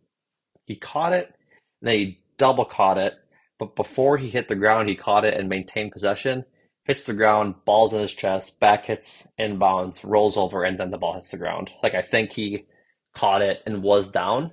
[0.67, 1.35] he caught it,
[1.81, 3.15] then he double caught it,
[3.59, 6.45] but before he hit the ground, he caught it and maintained possession.
[6.85, 10.99] Hits the ground, balls in his chest, back hits inbounds, rolls over, and then the
[10.99, 11.71] ball hits the ground.
[11.83, 12.67] Like I think he
[13.15, 14.53] caught it and was down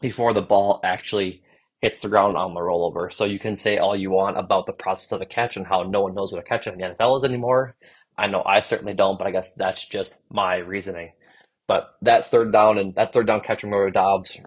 [0.00, 1.42] before the ball actually
[1.80, 3.12] hits the ground on the rollover.
[3.12, 5.82] So you can say all you want about the process of a catch and how
[5.82, 7.74] no one knows what a catch in the NFL is anymore.
[8.18, 11.12] I know I certainly don't, but I guess that's just my reasoning.
[11.66, 14.38] But that third down and that third down catch from Romeo Doubs,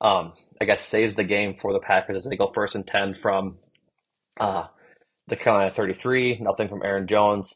[0.00, 3.14] um, I guess saves the game for the Packers as they go first and ten
[3.14, 3.56] from
[4.38, 4.64] uh,
[5.26, 6.38] the Carolina 33.
[6.40, 7.54] Nothing from Aaron Jones.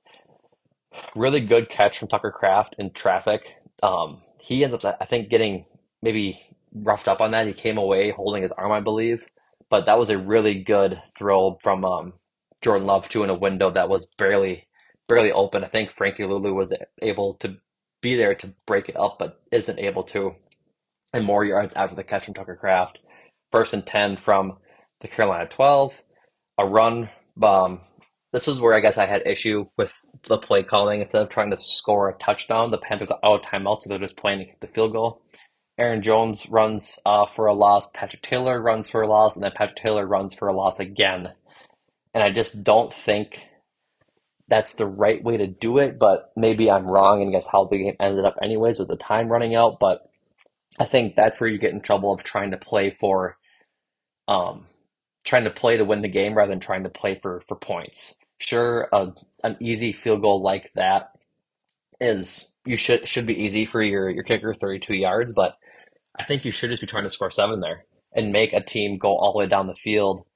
[1.14, 3.42] Really good catch from Tucker Kraft in traffic.
[3.82, 5.64] Um, he ends up, I think, getting
[6.02, 6.40] maybe
[6.74, 7.46] roughed up on that.
[7.46, 9.24] He came away holding his arm, I believe,
[9.70, 12.14] but that was a really good throw from um,
[12.60, 14.66] Jordan Love too in a window that was barely
[15.08, 15.64] barely open.
[15.64, 17.56] I think Frankie Luvu was able to
[18.00, 20.34] be there to break it up, but isn't able to.
[21.12, 22.98] And more yards after the catch from Tucker Kraft.
[23.52, 24.58] First and ten from
[25.00, 25.92] the Carolina twelve.
[26.58, 27.10] A run.
[27.42, 27.80] Um,
[28.32, 29.92] this is where I guess I had issue with
[30.28, 31.00] the play calling.
[31.00, 33.98] Instead of trying to score a touchdown, the Panthers are out of timeout, so they're
[33.98, 35.22] just playing to get the field goal.
[35.78, 37.88] Aaron Jones runs uh, for a loss.
[37.94, 41.32] Patrick Taylor runs for a loss, and then Patrick Taylor runs for a loss again.
[42.14, 43.48] And I just don't think
[44.48, 45.98] that's the right way to do it.
[45.98, 49.28] But maybe I'm wrong, and guess how the game ended up anyways with the time
[49.28, 49.78] running out.
[49.80, 50.02] But
[50.78, 53.38] I think that's where you get in trouble of trying to play for,
[54.28, 54.66] um,
[55.24, 58.14] trying to play to win the game rather than trying to play for for points.
[58.42, 59.12] Sure, a,
[59.44, 61.12] an easy field goal like that
[62.00, 65.56] is you should should be easy for your your kicker 32 yards, but
[66.18, 68.98] I think you should just be trying to score seven there and make a team
[68.98, 70.26] go all the way down the field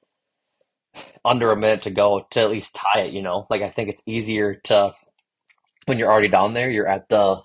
[1.25, 3.13] under a minute to go to at least tie it.
[3.13, 4.93] You know, like I think it's easier to
[5.87, 6.71] when you're already down there.
[6.71, 7.43] You're at the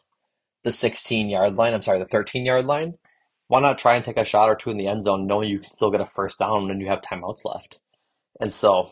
[0.63, 1.73] the 16 yard line.
[1.73, 2.99] I'm sorry, the 13 yard line.
[3.47, 5.59] Why not try and take a shot or two in the end zone, knowing you
[5.59, 7.79] can still get a first down and you have timeouts left?
[8.39, 8.91] And so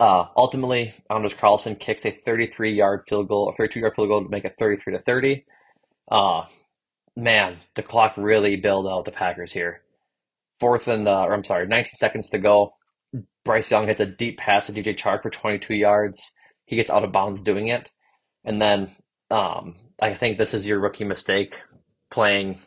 [0.00, 4.22] uh, ultimately, Anders Carlson kicks a 33 yard field goal, a 32 yard field goal
[4.22, 5.44] to make it 33 to 30.
[6.10, 6.42] Uh,
[7.16, 9.82] man, the clock really bailed out the Packers here.
[10.60, 12.72] Fourth and, uh, I'm sorry, 19 seconds to go.
[13.44, 16.32] Bryce Young hits a deep pass to DJ Chark for 22 yards.
[16.66, 17.90] He gets out of bounds doing it.
[18.44, 18.94] And then
[19.30, 21.56] um, I think this is your rookie mistake
[22.10, 22.60] playing,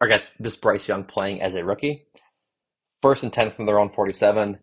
[0.00, 2.06] I guess this Bryce Young playing as a rookie.
[3.00, 4.58] First and 10 from their own 47.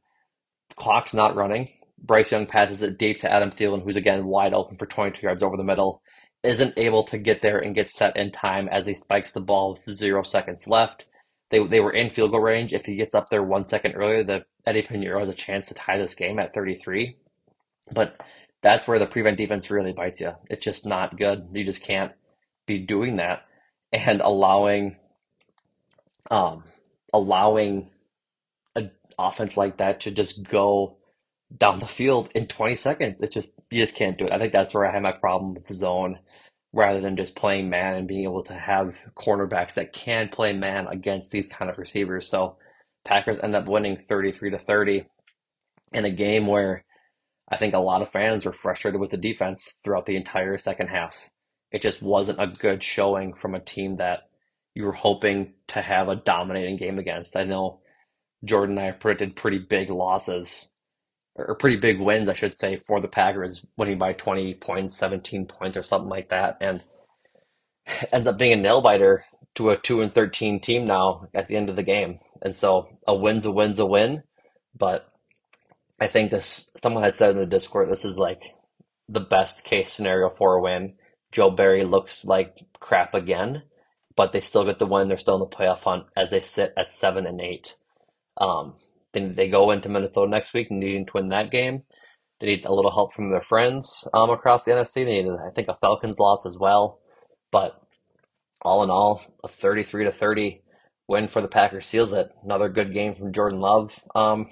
[0.76, 1.70] Clock's not running
[2.04, 5.44] Bryce Young passes it deep to Adam Thielen, who's again wide open for 22 yards
[5.44, 6.02] over the middle,
[6.44, 9.72] isn't able to get there and get set in time as he spikes the ball
[9.72, 11.06] with zero seconds left.
[11.52, 12.74] They, they were in field goal range.
[12.74, 15.74] If he gets up there one second earlier, the Eddy Piñeiro has a chance to
[15.74, 17.18] tie this game at 33.
[17.94, 18.16] But
[18.62, 20.32] that's where the prevent defense really bites you.
[20.50, 21.50] It's just not good.
[21.52, 22.14] You just can't
[22.66, 23.42] be doing that
[23.92, 24.96] and allowing
[26.30, 26.64] um
[27.12, 27.90] allowing
[28.76, 30.98] an offense like that to just go
[31.58, 33.22] down the field in 20 seconds.
[33.22, 34.32] It just you just can't do it.
[34.32, 36.20] I think that's where I have my problem with the zone
[36.74, 40.88] rather than just playing man and being able to have cornerbacks that can play man
[40.88, 42.30] against these kind of receivers.
[42.30, 42.58] So
[43.04, 45.06] Packers end up winning 33 to 30
[45.92, 46.86] in a game where
[47.50, 50.88] I think a lot of fans were frustrated with the defense throughout the entire second
[50.88, 51.30] half.
[51.72, 54.30] It just wasn't a good showing from a team that
[54.74, 57.36] you were hoping to have a dominating game against.
[57.36, 57.82] I know
[58.46, 60.70] Jordan and I predicted pretty big losses
[61.36, 65.46] or pretty big wins, I should say, for the Packers, winning by 20 points, 17
[65.46, 66.84] points, or something like that, and
[68.12, 69.24] ends up being a nail biter
[69.56, 72.20] to a 2 and 13 team now at the end of the game.
[72.42, 74.24] And so a win's a win's a win,
[74.78, 75.12] but
[76.00, 78.56] I think this, someone had said in the Discord, this is like
[79.08, 80.96] the best case scenario for a win.
[81.32, 83.64] Joe Barry looks like crap again,
[84.16, 85.08] but they still get the win.
[85.08, 87.76] They're still in the playoff hunt as they sit at 7 and 8.
[88.38, 88.76] Um,
[89.14, 91.84] then they go into Minnesota next week needing to win that game.
[92.40, 95.06] They need a little help from their friends um, across the NFC.
[95.06, 97.00] They need, I think, a Falcons loss as well.
[97.52, 97.80] But
[98.62, 100.62] all in all, a 33 to 30
[101.08, 102.32] win for the Packers seals it.
[102.44, 104.00] Another good game from Jordan Love.
[104.16, 104.50] Um,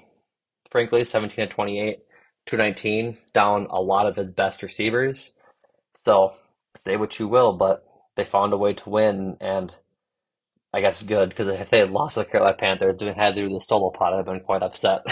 [0.70, 1.98] frankly, 17 to 28,
[2.46, 5.32] 219, down a lot of his best receivers.
[6.04, 6.34] So
[6.78, 7.84] say what you will, but
[8.16, 9.74] they found a way to win and
[10.72, 13.52] I guess good because if they had lost the Carolina Panthers, doing had to do
[13.52, 15.02] the solo pod, I'd have been quite upset.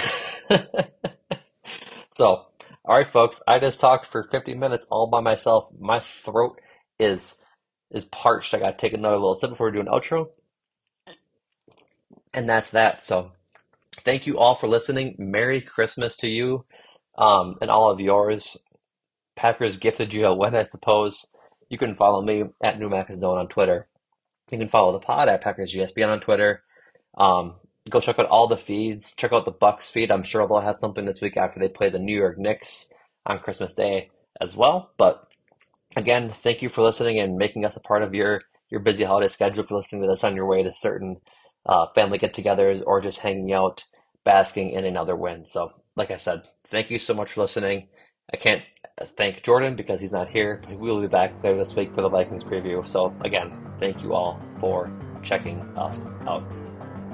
[2.15, 2.47] so,
[2.85, 5.69] all right, folks, I just talked for 50 minutes all by myself.
[5.79, 6.61] My throat
[6.99, 7.37] is
[7.91, 8.55] is parched.
[8.55, 10.29] I got to take another little sip before we do an outro,
[12.33, 13.03] and that's that.
[13.03, 13.33] So,
[14.05, 15.17] thank you all for listening.
[15.19, 16.65] Merry Christmas to you
[17.17, 18.57] um, and all of yours.
[19.37, 21.27] Packers gifted you a win, I suppose.
[21.69, 23.89] You can follow me at New on Twitter.
[24.51, 26.63] You can follow the pod at Packers GSPN on Twitter.
[27.17, 27.55] Um,
[27.89, 29.15] go check out all the feeds.
[29.15, 30.11] Check out the Bucks feed.
[30.11, 32.91] I'm sure they'll have something this week after they play the New York Knicks
[33.27, 34.93] on Christmas Day as well.
[34.97, 35.27] But
[35.97, 38.41] again, thank you for listening and making us a part of your
[38.71, 39.65] your busy holiday schedule.
[39.65, 41.17] For listening to this on your way to certain
[41.67, 43.85] uh, family get-togethers or just hanging out,
[44.25, 45.47] basking in another win.
[45.47, 47.89] So, like I said, thank you so much for listening.
[48.33, 48.63] I can't
[49.01, 52.03] thank Jordan because he's not here, but we will be back later this week for
[52.03, 52.87] the Vikings preview.
[52.87, 54.91] So, again, thank you all for
[55.23, 56.45] checking us out.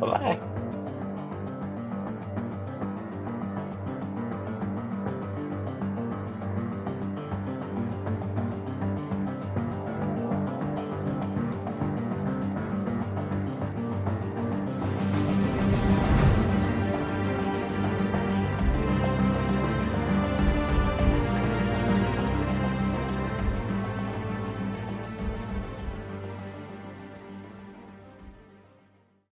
[0.00, 0.63] Bye bye.